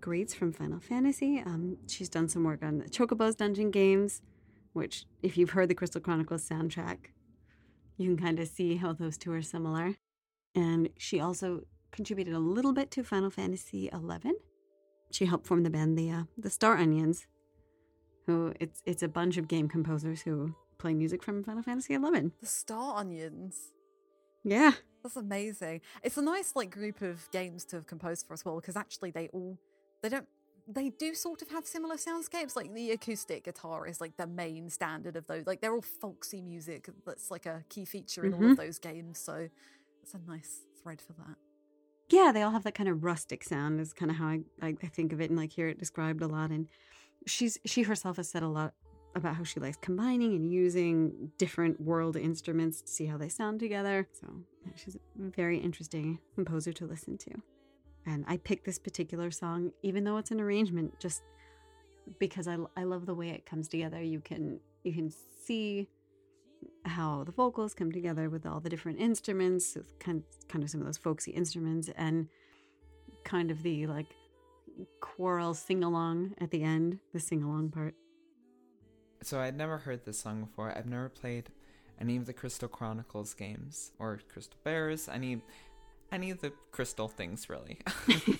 [0.00, 1.42] greats from Final Fantasy.
[1.44, 4.22] Um, she's done some work on the Chocobo's Dungeon games,
[4.72, 6.98] which, if you've heard the Crystal Chronicles soundtrack,
[7.96, 9.94] you can kind of see how those two are similar.
[10.54, 14.32] And she also contributed a little bit to Final Fantasy XI.
[15.10, 17.26] She helped form the band the uh, the Star Onions,
[18.26, 22.00] who it's it's a bunch of game composers who play music from Final Fantasy XI.
[22.40, 23.72] The Star Onions.
[24.44, 24.72] Yeah,
[25.02, 25.80] That's amazing.
[26.02, 29.10] It's a nice like group of games to have composed for as well because actually
[29.10, 29.58] they all
[30.02, 30.26] they don't
[30.68, 32.56] they do sort of have similar soundscapes.
[32.56, 35.46] Like the acoustic guitar is like the main standard of those.
[35.46, 38.54] Like they're all folksy music that's like a key feature in all of mm-hmm.
[38.54, 39.18] those games.
[39.18, 39.48] So
[40.02, 41.36] it's a nice thread for that.
[42.08, 43.80] yeah, they all have that kind of rustic sound.
[43.80, 46.22] Is kind of how I, I I think of it and like hear it described
[46.22, 46.50] a lot.
[46.50, 46.68] And
[47.26, 48.74] she's she herself has said a lot
[49.14, 53.58] about how she likes combining and using different world instruments to see how they sound
[53.58, 54.06] together.
[54.12, 54.28] So
[54.74, 57.30] she's a very interesting composer to listen to.
[58.04, 61.22] And I picked this particular song, even though it's an arrangement, just
[62.18, 64.02] because I, I love the way it comes together.
[64.02, 65.10] You can you can
[65.44, 65.88] see
[66.84, 70.86] how the vocals come together with all the different instruments, kind kind of some of
[70.86, 72.28] those folksy instruments, and
[73.24, 74.06] kind of the like
[75.00, 77.94] choral sing along at the end, the sing along part.
[79.22, 80.76] So I'd never heard this song before.
[80.76, 81.50] I've never played
[82.00, 85.40] any of the Crystal Chronicles games or Crystal Bearers, any
[86.12, 87.80] any of the crystal things really.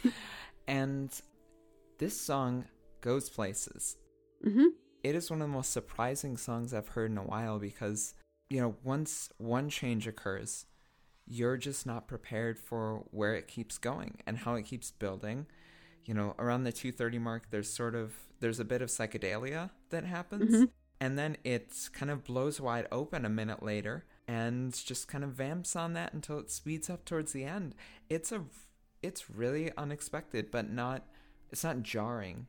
[0.68, 1.11] and
[1.99, 2.64] this song
[3.01, 3.97] goes places.
[4.45, 4.66] Mm-hmm.
[5.03, 8.14] It is one of the most surprising songs I've heard in a while because,
[8.51, 10.66] you know, once one change occurs,
[11.26, 15.47] you're just not prepared for where it keeps going and how it keeps building.
[16.07, 20.04] You know, around the 230 mark, there's sort of there's a bit of psychedelia that
[20.04, 20.70] happens, Mhm.
[21.00, 25.30] and then it kind of blows wide open a minute later and just kind of
[25.32, 27.74] vamps on that until it speeds up towards the end.
[28.09, 28.44] It's a
[29.02, 31.07] it's really unexpected, but not
[31.50, 32.46] it's not jarring.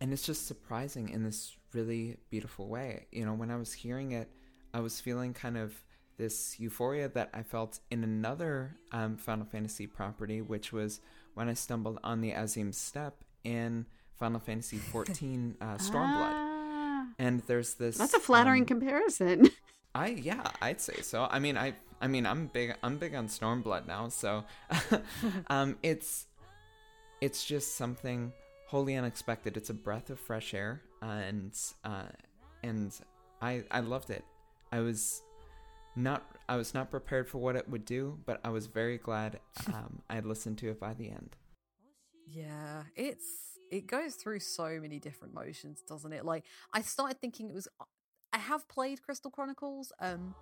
[0.00, 3.06] And it's just surprising in this really beautiful way.
[3.12, 4.30] You know, when I was hearing it,
[4.72, 5.84] I was feeling kind of
[6.16, 11.00] this euphoria that I felt in another um, Final Fantasy property, which was
[11.40, 13.86] when I stumbled on the Azim Steppe in
[14.18, 16.34] Final Fantasy XIV uh, Stormblood.
[16.34, 17.96] Ah, And there's this.
[17.96, 19.48] that's a flattering um, comparison.
[19.94, 21.26] I yeah, I'd say so.
[21.30, 24.44] I mean, I I mean, I'm big I'm big on Stormblood now, so
[25.48, 26.26] um it's
[27.22, 28.34] it's just something
[28.66, 29.56] wholly unexpected.
[29.56, 32.02] It's a breath of fresh air and uh
[32.62, 32.92] and
[33.40, 34.24] I I loved it.
[34.70, 35.22] I was
[35.96, 39.40] not I was not prepared for what it would do, but I was very glad
[39.66, 41.36] um I listened to it by the end.
[42.26, 43.26] Yeah, it's
[43.70, 46.24] it goes through so many different motions, doesn't it?
[46.24, 47.68] Like I started thinking it was
[48.32, 49.92] I have played Crystal Chronicles.
[50.00, 50.34] Um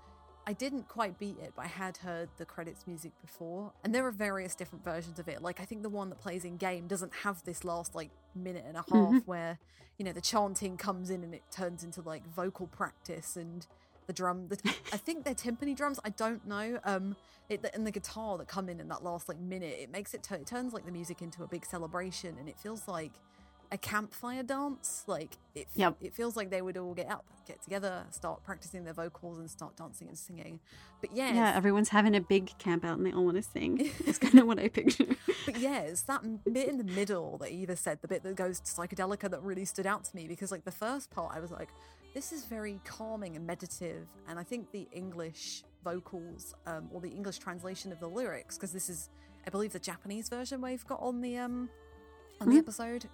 [0.47, 3.70] I didn't quite beat it, but I had heard the credits music before.
[3.85, 5.43] And there are various different versions of it.
[5.43, 8.65] Like I think the one that plays in game doesn't have this last like minute
[8.66, 9.27] and a half Mhm.
[9.27, 9.59] where,
[9.99, 13.66] you know, the chanting comes in and it turns into like vocal practice and
[14.09, 14.59] the drum the,
[14.93, 16.80] I think they're timpani drums, I don't know.
[16.85, 17.14] Um
[17.48, 20.22] it, and the guitar that come in in that last like minute it makes it,
[20.22, 23.12] tu- it turns like the music into a big celebration and it feels like
[23.72, 25.97] a campfire dance like it, Yep.
[26.02, 29.51] it feels like they would all get up get together start practicing their vocals and
[29.51, 30.60] start dancing and singing
[31.01, 33.90] but yeah yeah, everyone's having a big camp out and they all want to sing.
[34.06, 35.06] It's kind of what I picture.
[35.47, 36.22] but yeah it's that
[36.52, 39.64] bit in the middle that eva said the bit that goes to psychedelica that really
[39.64, 41.68] stood out to me because like the first part i was like
[42.14, 47.09] this is very calming and meditative and i think the english vocals um, or the
[47.10, 49.10] english translation of the lyrics because this is
[49.47, 51.68] i believe the japanese version we've got on the um
[52.40, 52.59] on the Mhm.
[52.60, 53.06] episode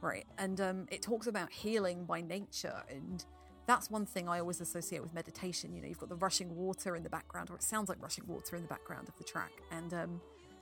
[0.00, 3.24] right and um it talks about healing by nature and
[3.66, 5.72] that's one thing I always associate with meditation.
[5.72, 8.26] You know, you've got the rushing water in the background, or it sounds like rushing
[8.26, 9.52] water in the background of the track.
[9.70, 10.20] And um,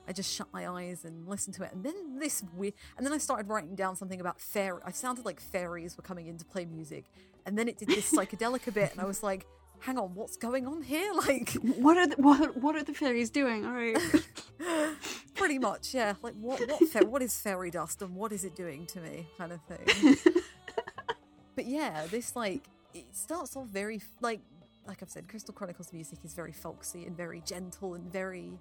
[0.08, 1.72] I just shut my eyes and listened to it.
[1.72, 4.80] And then this weird, and then I started writing down something about fairy.
[4.84, 7.04] I sounded like fairies were coming in to play music.
[7.44, 9.46] And then it did this psychedelic a bit, and I was like,
[9.80, 11.12] hang on, what's going on here?
[11.28, 13.66] Like, what are the, what what are the fairies doing?
[13.66, 13.96] All right.
[15.34, 16.14] pretty much, yeah.
[16.22, 19.26] Like, what what fa- what is fairy dust, and what is it doing to me,
[19.36, 20.16] kind of thing.
[21.54, 22.62] but yeah, this like
[22.94, 24.40] it starts off very like
[24.86, 28.58] like I've said, Crystal Chronicles music is very folksy and very gentle and very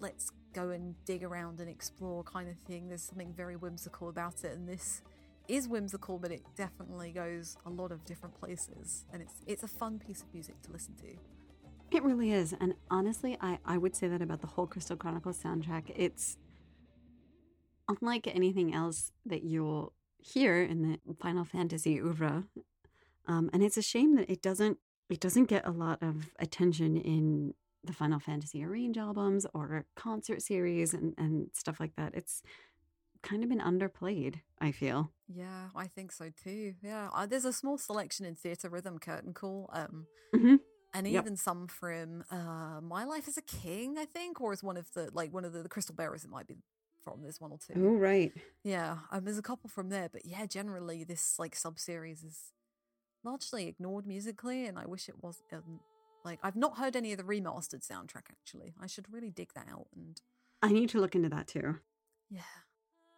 [0.00, 2.88] let's go and dig around and explore kind of thing.
[2.88, 5.02] There's something very whimsical about it, and this
[5.48, 9.68] is whimsical, but it definitely goes a lot of different places, and it's it's a
[9.68, 11.16] fun piece of music to listen to.
[11.90, 12.54] It really is.
[12.58, 15.92] And honestly, I, I would say that about the whole Crystal Chronicles soundtrack.
[15.94, 16.38] It's
[17.86, 22.44] unlike anything else that you'll hear in the Final Fantasy oeuvre.
[23.26, 24.78] Um, and it's a shame that it doesn't
[25.10, 27.52] it doesn't get a lot of attention in
[27.84, 32.14] the Final Fantasy arrange albums or concert series and, and stuff like that.
[32.14, 32.42] It's
[33.22, 35.10] kind of been underplayed, I feel.
[35.28, 36.74] Yeah, I think so too.
[36.82, 40.60] Yeah, uh, there's a small selection in Theatrhythm Curtain Call, um, Mhm.
[40.94, 41.22] and Yep.
[41.22, 44.92] even some from uh, My Life as a King, I think, or is one of
[44.92, 46.24] the like one of the, the Crystal Bearers.
[46.24, 46.56] It might be
[47.02, 47.22] from.
[47.22, 47.74] There's one or two.
[47.76, 48.32] Oh, right.
[48.62, 52.52] Yeah, um, there's a couple from there, but yeah, generally this like sub series is
[53.24, 55.42] largely ignored musically, and I wish it was.
[55.52, 55.80] Um,
[56.24, 58.30] like I've not heard any of the remastered soundtrack.
[58.30, 59.86] Actually, I should really dig that out.
[59.96, 60.20] And
[60.62, 61.78] I need to look into that too.
[62.30, 62.40] yeah,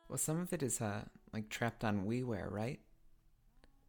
[0.08, 2.80] Well, some of it is uh like trapped on WiiWare, right?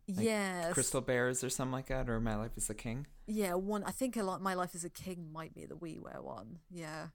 [0.07, 3.07] Like yes, Crystal Bearers or something like that, or My Life as a King.
[3.27, 3.83] Yeah, one.
[3.83, 4.39] I think a lot.
[4.41, 6.59] My life as a king might be the WiiWare one.
[6.69, 7.07] Yeah,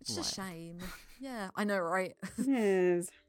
[0.00, 0.78] It's just a shame.
[1.20, 2.16] Yeah, I know, right?
[2.36, 3.10] It is.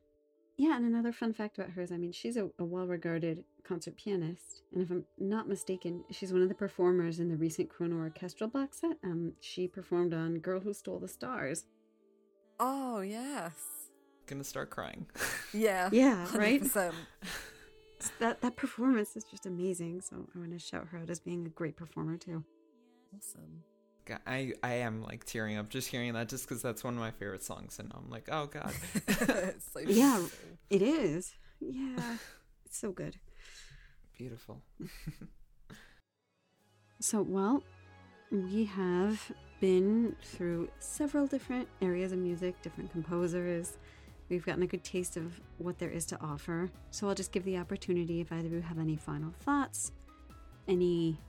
[0.57, 3.43] Yeah, and another fun fact about her is I mean, she's a, a well regarded
[3.63, 4.63] concert pianist.
[4.73, 8.49] And if I'm not mistaken, she's one of the performers in the recent Chrono Orchestral
[8.49, 8.97] box set.
[9.03, 11.65] Um, she performed on Girl Who Stole the Stars.
[12.59, 13.53] oh, yes.
[14.25, 15.05] Gonna start crying.
[15.53, 15.89] Yeah.
[15.93, 16.65] Yeah, right?
[16.65, 16.91] So
[18.19, 20.01] that, that performance is just amazing.
[20.01, 22.43] So I want to shout her out as being a great performer, too.
[23.15, 23.63] Awesome.
[24.07, 26.99] God, I I am like tearing up just hearing that, just because that's one of
[26.99, 28.73] my favorite songs, and I'm like, oh god.
[29.07, 30.23] It's so Yeah.
[30.69, 31.33] It is.
[31.59, 32.17] Yeah.
[32.65, 33.17] It's so good.
[34.17, 34.61] Beautiful.
[36.99, 37.61] So, well,
[38.31, 43.77] we have been through several different areas of music, different composers.
[44.29, 46.71] We've gotten a good taste of what there is to offer.
[46.89, 49.91] So, I'll just give the opportunity if either of you have any final thoughts,
[50.67, 51.19] any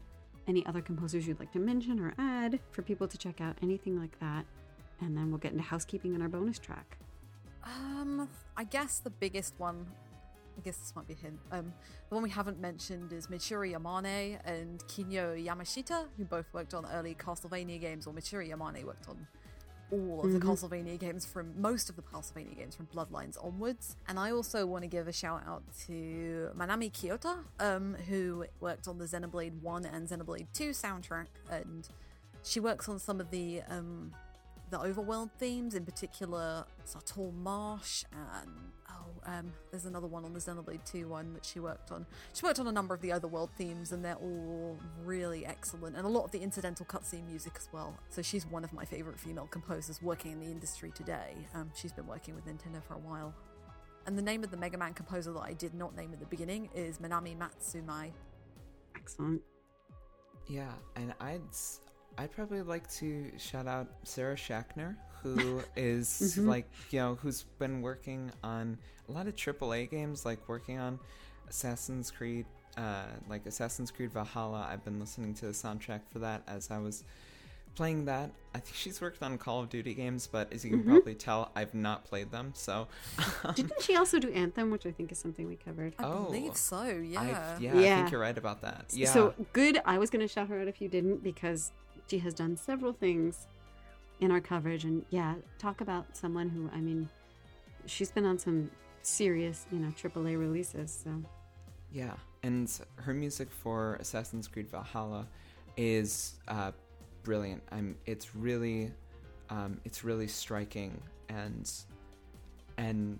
[0.48, 4.00] any other composers you'd like to mention or add for people to check out, anything
[4.00, 4.44] like that.
[5.00, 6.98] And then we'll get into housekeeping in our bonus track.
[7.64, 9.86] Um, I guess the biggest one,
[10.56, 11.38] I guess this might be a hint.
[11.52, 11.72] Um,
[12.08, 16.86] the one we haven't mentioned is Michiru Yamane and Kinuyo Yamashita, who both worked on
[16.94, 19.26] early Castlevania games, or Michiru Yamane worked on
[19.90, 20.42] all of the Mhm.
[20.42, 23.96] Castlevania games from most of the Castlevania games from Bloodlines onwards.
[24.06, 28.86] And I also want to give a shout out to Manami Kiyota, um, who worked
[28.86, 31.88] on the Xenoblade 1 and Xenoblade 2 soundtrack, and
[32.42, 34.12] she works on some of the um,
[34.70, 38.72] the overworld themes, in particular Satorl Marsh and
[39.26, 42.06] um, there's another one on the Xenoblade 2 one that she worked on.
[42.34, 46.04] She worked on a number of the otherworld themes, and they're all really excellent, and
[46.06, 47.96] a lot of the incidental cutscene music as well.
[48.08, 51.34] So she's one of my favorite female composers working in the industry today.
[51.54, 53.34] Um, she's been working with Nintendo for a while.
[54.06, 56.26] And the name of the Mega Man composer that I did not name at the
[56.26, 58.12] beginning is Manami Matsumae.
[58.96, 59.42] Excellent.
[60.46, 61.80] Yeah, and I'd s-
[62.16, 66.08] I'd probably like to shout out Sarah Schachner, who is
[66.38, 66.46] Mhm.
[66.46, 68.78] like you know who's been working on
[69.08, 70.98] a lot of AAA games, like working on
[71.48, 74.68] Assassin's Creed, uh, like Assassin's Creed Valhalla.
[74.70, 77.04] I've been listening to the soundtrack for that as I was
[77.74, 78.30] playing that.
[78.54, 80.86] I think she's worked on Call of Duty games, but as you can Mhm.
[80.86, 82.52] probably tell, I've not played them.
[82.54, 82.88] So
[83.54, 85.94] Didn't she also do Anthem, which I think is something we covered?
[85.98, 86.24] I Oh.
[86.24, 87.20] believe so, yeah.
[87.20, 88.86] I, yeah, I think you're right about that.
[88.92, 89.10] Yeah.
[89.12, 89.80] So good.
[89.84, 91.70] I was going to shout her out if you didn't because
[92.08, 93.46] she has done several things
[94.20, 94.84] in our coverage.
[94.84, 97.08] And yeah, talk about someone who, I mean,
[97.86, 98.70] she's been on some
[99.08, 101.02] serious, you know, AAA releases.
[101.04, 101.22] So
[101.92, 105.26] Yeah, and her music for Assassin's Creed Valhalla
[105.76, 106.72] is uh,
[107.22, 107.62] brilliant.
[107.72, 107.96] I'm.
[108.06, 108.90] It's really,
[109.50, 111.70] um, it's really striking, and
[112.76, 113.18] and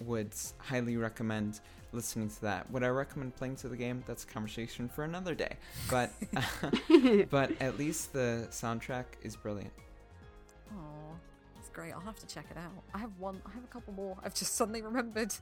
[0.00, 1.60] would highly recommend
[1.92, 2.70] listening to that.
[2.70, 4.02] Would I recommend playing to the game?
[4.06, 5.56] That's a conversation for another day.
[5.90, 6.12] But
[7.30, 9.72] but at least the soundtrack is brilliant.
[10.72, 10.76] Oh,
[11.12, 11.25] that's
[11.76, 11.92] great.
[11.92, 12.82] I'll have to check it out.
[12.94, 13.38] I have one.
[13.46, 14.16] I have a couple more.
[14.24, 15.34] I've just suddenly remembered.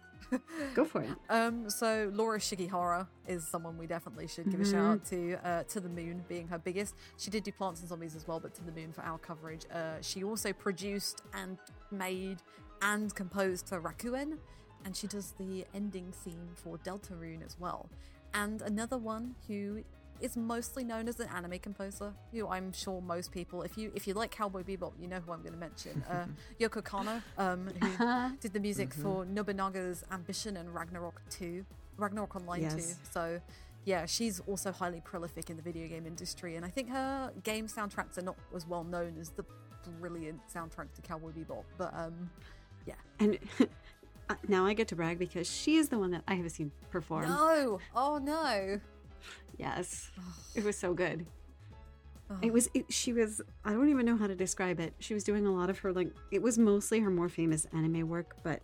[0.75, 1.11] go for it.
[1.31, 5.39] Um, so Laura Shigihara is someone we definitely should give a shout out to.
[5.49, 6.97] Uh, to the Moon being her biggest.
[7.19, 9.63] She did do Plants and Zombies as well, but to the Moon for our coverage.
[9.73, 11.57] Uh, she also produced and
[11.93, 12.39] made
[12.83, 14.39] and composed for Rakuen,
[14.85, 17.89] and she does the ending theme for Deltarune as well.
[18.35, 19.85] And another one who
[20.21, 24.07] is mostly known as an anime composer, who I'm sure most people, if you if
[24.07, 26.03] you like Cowboy Bebop, you know who I'm going to mention.
[26.09, 26.27] Uh,
[26.61, 29.03] Yoko Kanno, um, who did the music Mhm.
[29.03, 31.65] for Nobunaga's Ambition and Ragnarok 2,
[31.99, 32.75] Ragnarok Online Yes.
[32.75, 33.11] 2.
[33.13, 33.41] So,
[33.85, 37.67] yeah, she's also highly prolific in the video game industry, and I think her game
[37.67, 39.45] soundtracks are not as well known as the
[40.01, 41.65] brilliant soundtrack to Cowboy Bebop.
[41.77, 42.31] But um,
[42.87, 43.39] yeah, And
[44.49, 47.25] now I get to brag because she is the one that I have seen perform.
[47.29, 48.81] no, oh no,
[49.59, 50.11] Yes.
[50.55, 51.27] It was so good.
[52.31, 52.37] Oh.
[52.43, 54.95] It was, it, she was, I don't even know how to describe it.
[54.99, 58.09] She was doing a lot of her, like, it was mostly her more famous anime
[58.09, 58.61] work, but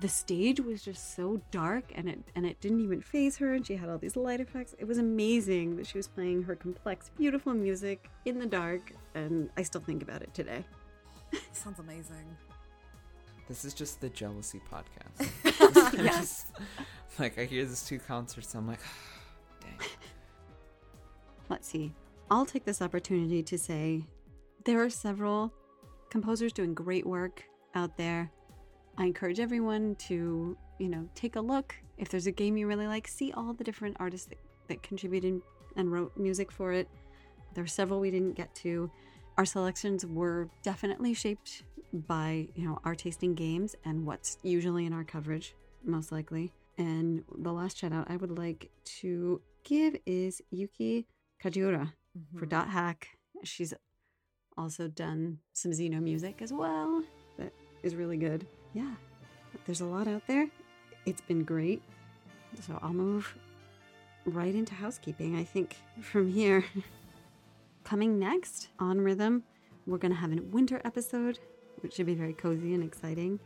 [0.00, 3.66] the stage was just so dark and it and it didn't even phase her and
[3.66, 7.10] she had all these light effects it was amazing that she was playing her complex
[7.16, 10.62] beautiful music in the dark and i still think about it today
[11.52, 12.36] sounds amazing.
[13.48, 15.94] This is just the jealousy podcast.
[16.04, 16.44] Yes.
[16.52, 18.88] just- like I hear these two concerts, I'm like, dang.
[21.48, 21.92] let's see.
[22.30, 24.04] I'll take this opportunity to say
[24.64, 25.52] there are several
[26.10, 27.42] composers doing great work
[27.74, 28.30] out there.
[28.96, 31.74] I encourage everyone to you know take a look.
[31.96, 34.38] If there's a game you really like see all the different artists that,
[34.68, 35.40] that contributed
[35.76, 36.88] and wrote music for it.
[37.54, 38.90] There are several we didn't get to.
[39.36, 44.92] Our selections were definitely shaped by you know our tasting games and what's usually in
[44.92, 46.52] our coverage most likely.
[46.76, 51.06] And the last shout out i would like to give is yuki
[51.42, 51.92] kajiura
[52.38, 52.48] for Mhm.
[52.48, 53.08] Dot Hack.
[53.44, 53.74] She's
[54.56, 57.04] also done some Xeno music as well.
[57.36, 58.46] That is really good.
[58.74, 58.94] Yeah,
[59.66, 60.48] there's a lot out there.
[61.06, 61.82] It's been great.
[62.60, 63.36] So I'll move
[64.24, 66.64] right into housekeeping, I think, from here.
[67.84, 69.44] Coming next on Rhythm,
[69.86, 71.38] we're going to have a winter episode,
[71.80, 73.38] which should be very cozy and exciting.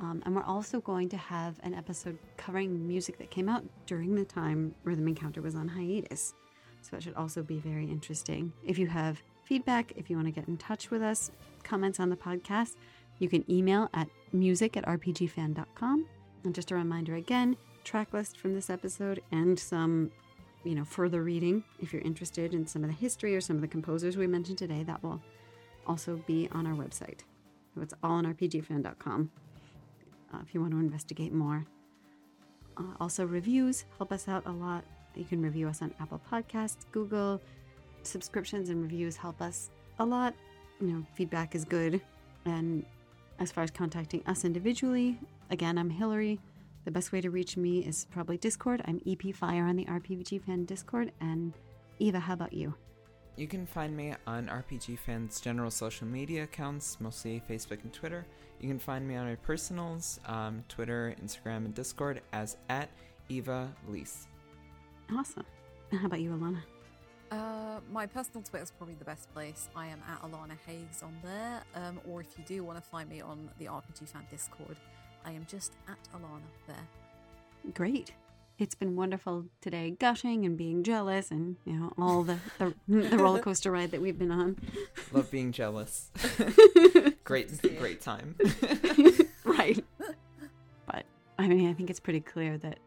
[0.00, 4.14] Um, and we're also going to have an episode covering music that came out during
[4.14, 6.34] the time Rhythm Encounter was on hiatus.
[6.80, 8.52] So that should also be very interesting.
[8.64, 11.30] If you have feedback, if you want to get in touch with us,
[11.62, 12.76] comments on the podcast,
[13.18, 16.06] you can email at music at rpgfan.com.
[16.44, 17.54] And just a reminder again,
[17.84, 20.10] track list from this episode and some,
[20.64, 23.62] you know, further reading if you're interested in some of the history or some of
[23.62, 25.20] the composers we mentioned today, that will
[25.86, 27.20] also be on our website.
[27.74, 29.30] So it's all on rpgfan.com
[30.32, 31.64] uh, if you want to investigate more.
[32.76, 34.84] Uh, also, reviews help us out a lot.
[35.14, 37.40] You can review us on Apple Podcasts, Google.
[38.02, 40.34] Subscriptions and reviews help us a lot.
[40.80, 42.00] You know, feedback is good.
[42.44, 42.84] And
[43.38, 45.18] as far as contacting us individually,
[45.50, 46.40] again, I'm Hillary.
[46.84, 48.82] The best way to reach me is probably Discord.
[48.86, 51.12] I'm EP Fire on the RPG Fan Discord.
[51.20, 51.52] And
[51.98, 52.74] Eva, how about you?
[53.40, 58.26] You can find me on RPG Fan's general social media accounts, mostly Facebook and Twitter.
[58.60, 62.90] You can find me on my personals, um, Twitter, Instagram, and Discord as at
[63.30, 64.28] Eva Lease.
[65.10, 65.46] Awesome.
[65.90, 66.60] How about you, Alana?
[67.30, 69.70] Uh, my personal Twitter is probably the best place.
[69.74, 71.62] I am at Alana Hagues on there.
[71.74, 74.76] Um, or if you do want to find me on the RPG Fan Discord,
[75.24, 76.86] I am just at Alana there.
[77.72, 78.12] Great.
[78.60, 83.16] It's been wonderful today, gushing and being jealous, and you know all the the, the
[83.16, 84.58] roller coaster ride that we've been on.
[85.12, 86.10] Love being jealous.
[87.24, 88.36] great, great time.
[89.44, 89.82] right.
[90.84, 91.06] But
[91.38, 92.80] I mean, I think it's pretty clear that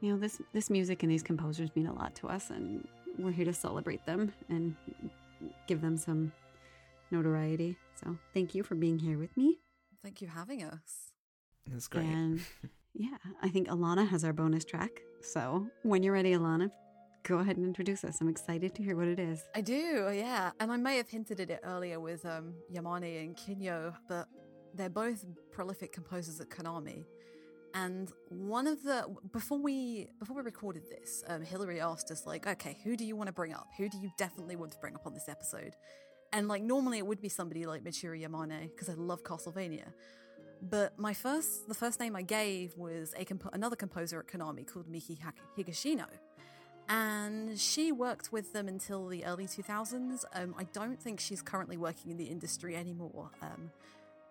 [0.00, 2.86] you know this this music and these composers mean a lot to us, and
[3.18, 4.76] we're here to celebrate them and
[5.66, 6.32] give them some
[7.10, 7.76] notoriety.
[7.96, 9.58] So thank you for being here with me.
[10.04, 11.10] Thank you for having us.
[11.74, 12.04] It's great.
[12.04, 12.40] And
[12.94, 14.90] yeah, I think Alana has our bonus track.
[15.20, 16.70] So when you're ready, Alana,
[17.24, 18.20] go ahead and introduce us.
[18.20, 19.42] I'm excited to hear what it is.
[19.54, 20.52] I do, yeah.
[20.60, 24.28] And I may have hinted at it earlier with um, Yamane and Kinuyo, but
[24.74, 27.04] they're both prolific composers at Konami.
[27.74, 32.46] And one of the before we before we recorded this, um, Hillary asked us like,
[32.46, 33.66] okay, who do you want to bring up?
[33.78, 35.74] Who do you definitely want to bring up on this episode?
[36.32, 39.92] And like normally it would be somebody like Michiru Yamane because I love Castlevania.
[40.62, 44.66] But my first, the first name I gave was a compo- another composer at Konami
[44.66, 45.18] called Miki
[45.58, 46.06] Higashino,
[46.88, 50.24] and she worked with them until the early 2000s.
[50.34, 53.70] Um, I don't think she's currently working in the industry anymore, um,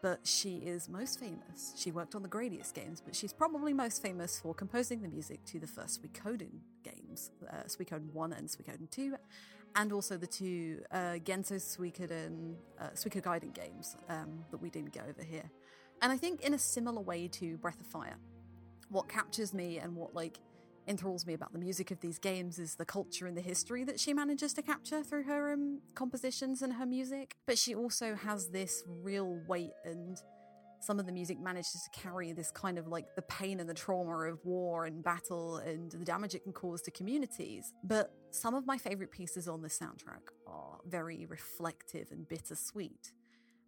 [0.01, 1.73] but she is most famous.
[1.77, 5.43] She worked on the Gradius games, but she's probably most famous for composing the music
[5.45, 9.15] to the first Suikoden games, uh, Suikoden 1 and Suikoden 2,
[9.75, 15.07] and also the two uh, Genso Suikoden, uh, Suikogaiden games um, that we didn't get
[15.07, 15.49] over here.
[16.01, 18.17] And I think in a similar way to Breath of Fire,
[18.89, 20.39] what captures me and what like
[20.87, 23.99] enthralls me about the music of these games is the culture and the history that
[23.99, 27.33] she manages to capture through her um, compositions and her music.
[27.47, 30.21] But she also has this real weight and
[30.83, 33.73] some of the music manages to carry this kind of like the pain and the
[33.73, 37.71] trauma of war and battle and the damage it can cause to communities.
[37.85, 43.13] But some of my favorite pieces on the soundtrack are very reflective and bittersweet.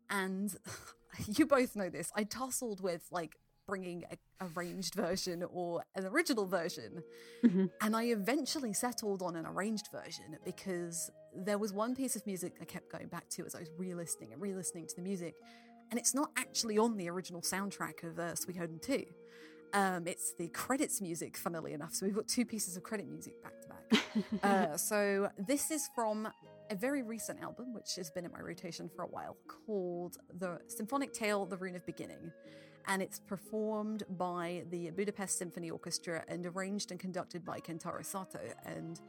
[0.10, 0.56] And
[1.28, 2.12] you both know this.
[2.16, 3.38] I tussled with like
[3.68, 7.02] bringing a arranged version or an original version.
[7.44, 7.72] Mhm.
[7.82, 12.54] And I eventually settled on an arranged version because there was one piece of music
[12.62, 15.02] I kept going back to as I was re listening and re listening to the
[15.02, 15.36] music.
[15.90, 19.06] And it's not actually on the original soundtrack of uh, Suikoden 2.
[19.76, 21.94] Um, it's the credits music, funnily enough.
[21.94, 23.76] So we've got two pieces of credit music back to back.
[24.44, 26.30] Uh, so this is from
[26.72, 30.60] a very recent album, which has been in my rotation for a while, called The
[30.68, 32.32] Symphonic Tale, The Rune of Beginning.
[32.88, 38.40] And it's performed by the Budapest Symphony Orchestra and arranged and conducted by Kentaro Sato.
[38.66, 39.02] And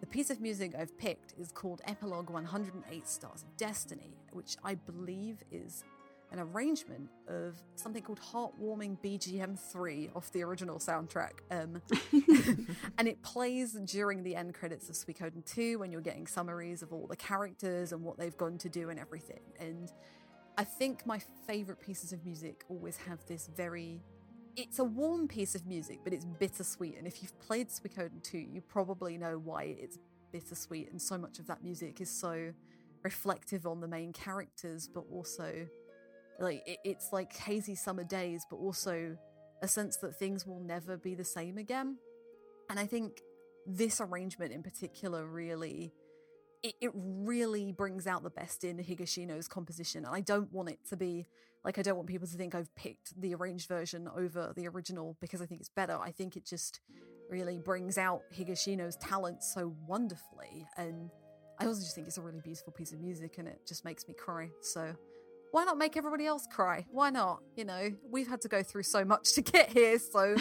[0.00, 4.76] the piece of music I've picked is called Epilogue 108 Stars of Destiny, which I
[4.76, 5.84] believe is
[6.32, 11.40] an arrangement of something called Heartwarming BGM 3 off the original soundtrack.
[11.50, 11.80] Um,
[12.98, 16.92] and it plays during the end credits of Suikoden 2 when you're getting summaries of
[16.92, 19.40] all the characters and what they've gone to do and everything.
[19.60, 19.92] And
[20.58, 24.02] I think my favorite pieces of music always have this very.
[24.56, 26.96] It's a warm piece of music, but it's bittersweet.
[26.96, 29.98] And if you've played Suikoden 2, you probably know why it's
[30.32, 30.90] bittersweet.
[30.90, 32.52] And so much of that music is so
[33.02, 35.66] reflective on the main characters, but also
[36.38, 39.16] like it, it's like hazy summer days, but also
[39.62, 41.96] a sense that things will never be the same again.
[42.68, 43.22] And I think
[43.66, 45.92] this arrangement in particular really
[46.62, 50.04] it, it really brings out the best in Higashino's composition.
[50.04, 51.26] And I don't want it to be
[51.64, 55.16] like, I don't want people to think I've picked the arranged version over the original
[55.20, 55.96] because I think it's better.
[55.96, 56.80] I think it just
[57.30, 60.66] really brings out Higashino's talent so wonderfully.
[60.76, 61.10] And
[61.58, 64.06] I also just think it's a really beautiful piece of music and it just makes
[64.06, 64.50] me cry.
[64.60, 64.94] So
[65.52, 66.86] why not make everybody else cry?
[66.90, 67.40] Why not?
[67.56, 70.36] You know, we've had to go through so much to get here, so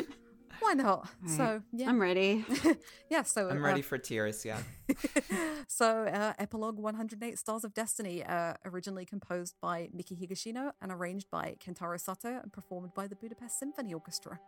[0.60, 1.08] why not?
[1.22, 1.36] Right.
[1.36, 2.44] So yeah, I'm ready.
[3.10, 3.22] yeah.
[3.22, 4.44] So I'm uh, ready for tears.
[4.44, 4.58] Yeah.
[5.68, 11.30] so uh, epilogue 108 stars of destiny uh, originally composed by miki higashino and arranged
[11.30, 14.38] by kentaro sato and performed by the budapest symphony orchestra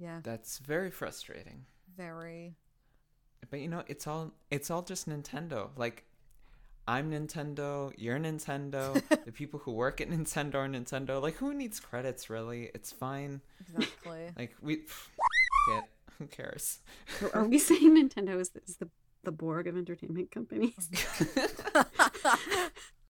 [0.00, 1.66] Yeah, That's very frustrating.
[1.96, 2.56] very.
[3.50, 5.68] But you know, it's all it's all just Nintendo.
[5.76, 6.04] Like
[6.88, 8.94] I'm Nintendo, you're Nintendo,
[9.24, 11.20] the people who work at Nintendo are Nintendo.
[11.20, 12.70] Like who needs credits really?
[12.74, 13.40] It's fine.
[13.60, 14.30] Exactly.
[14.38, 14.76] Like we
[15.68, 16.80] get who cares?
[17.22, 18.88] Are- Are we saying Nintendo is, is the
[19.22, 20.88] the Borg of entertainment companies?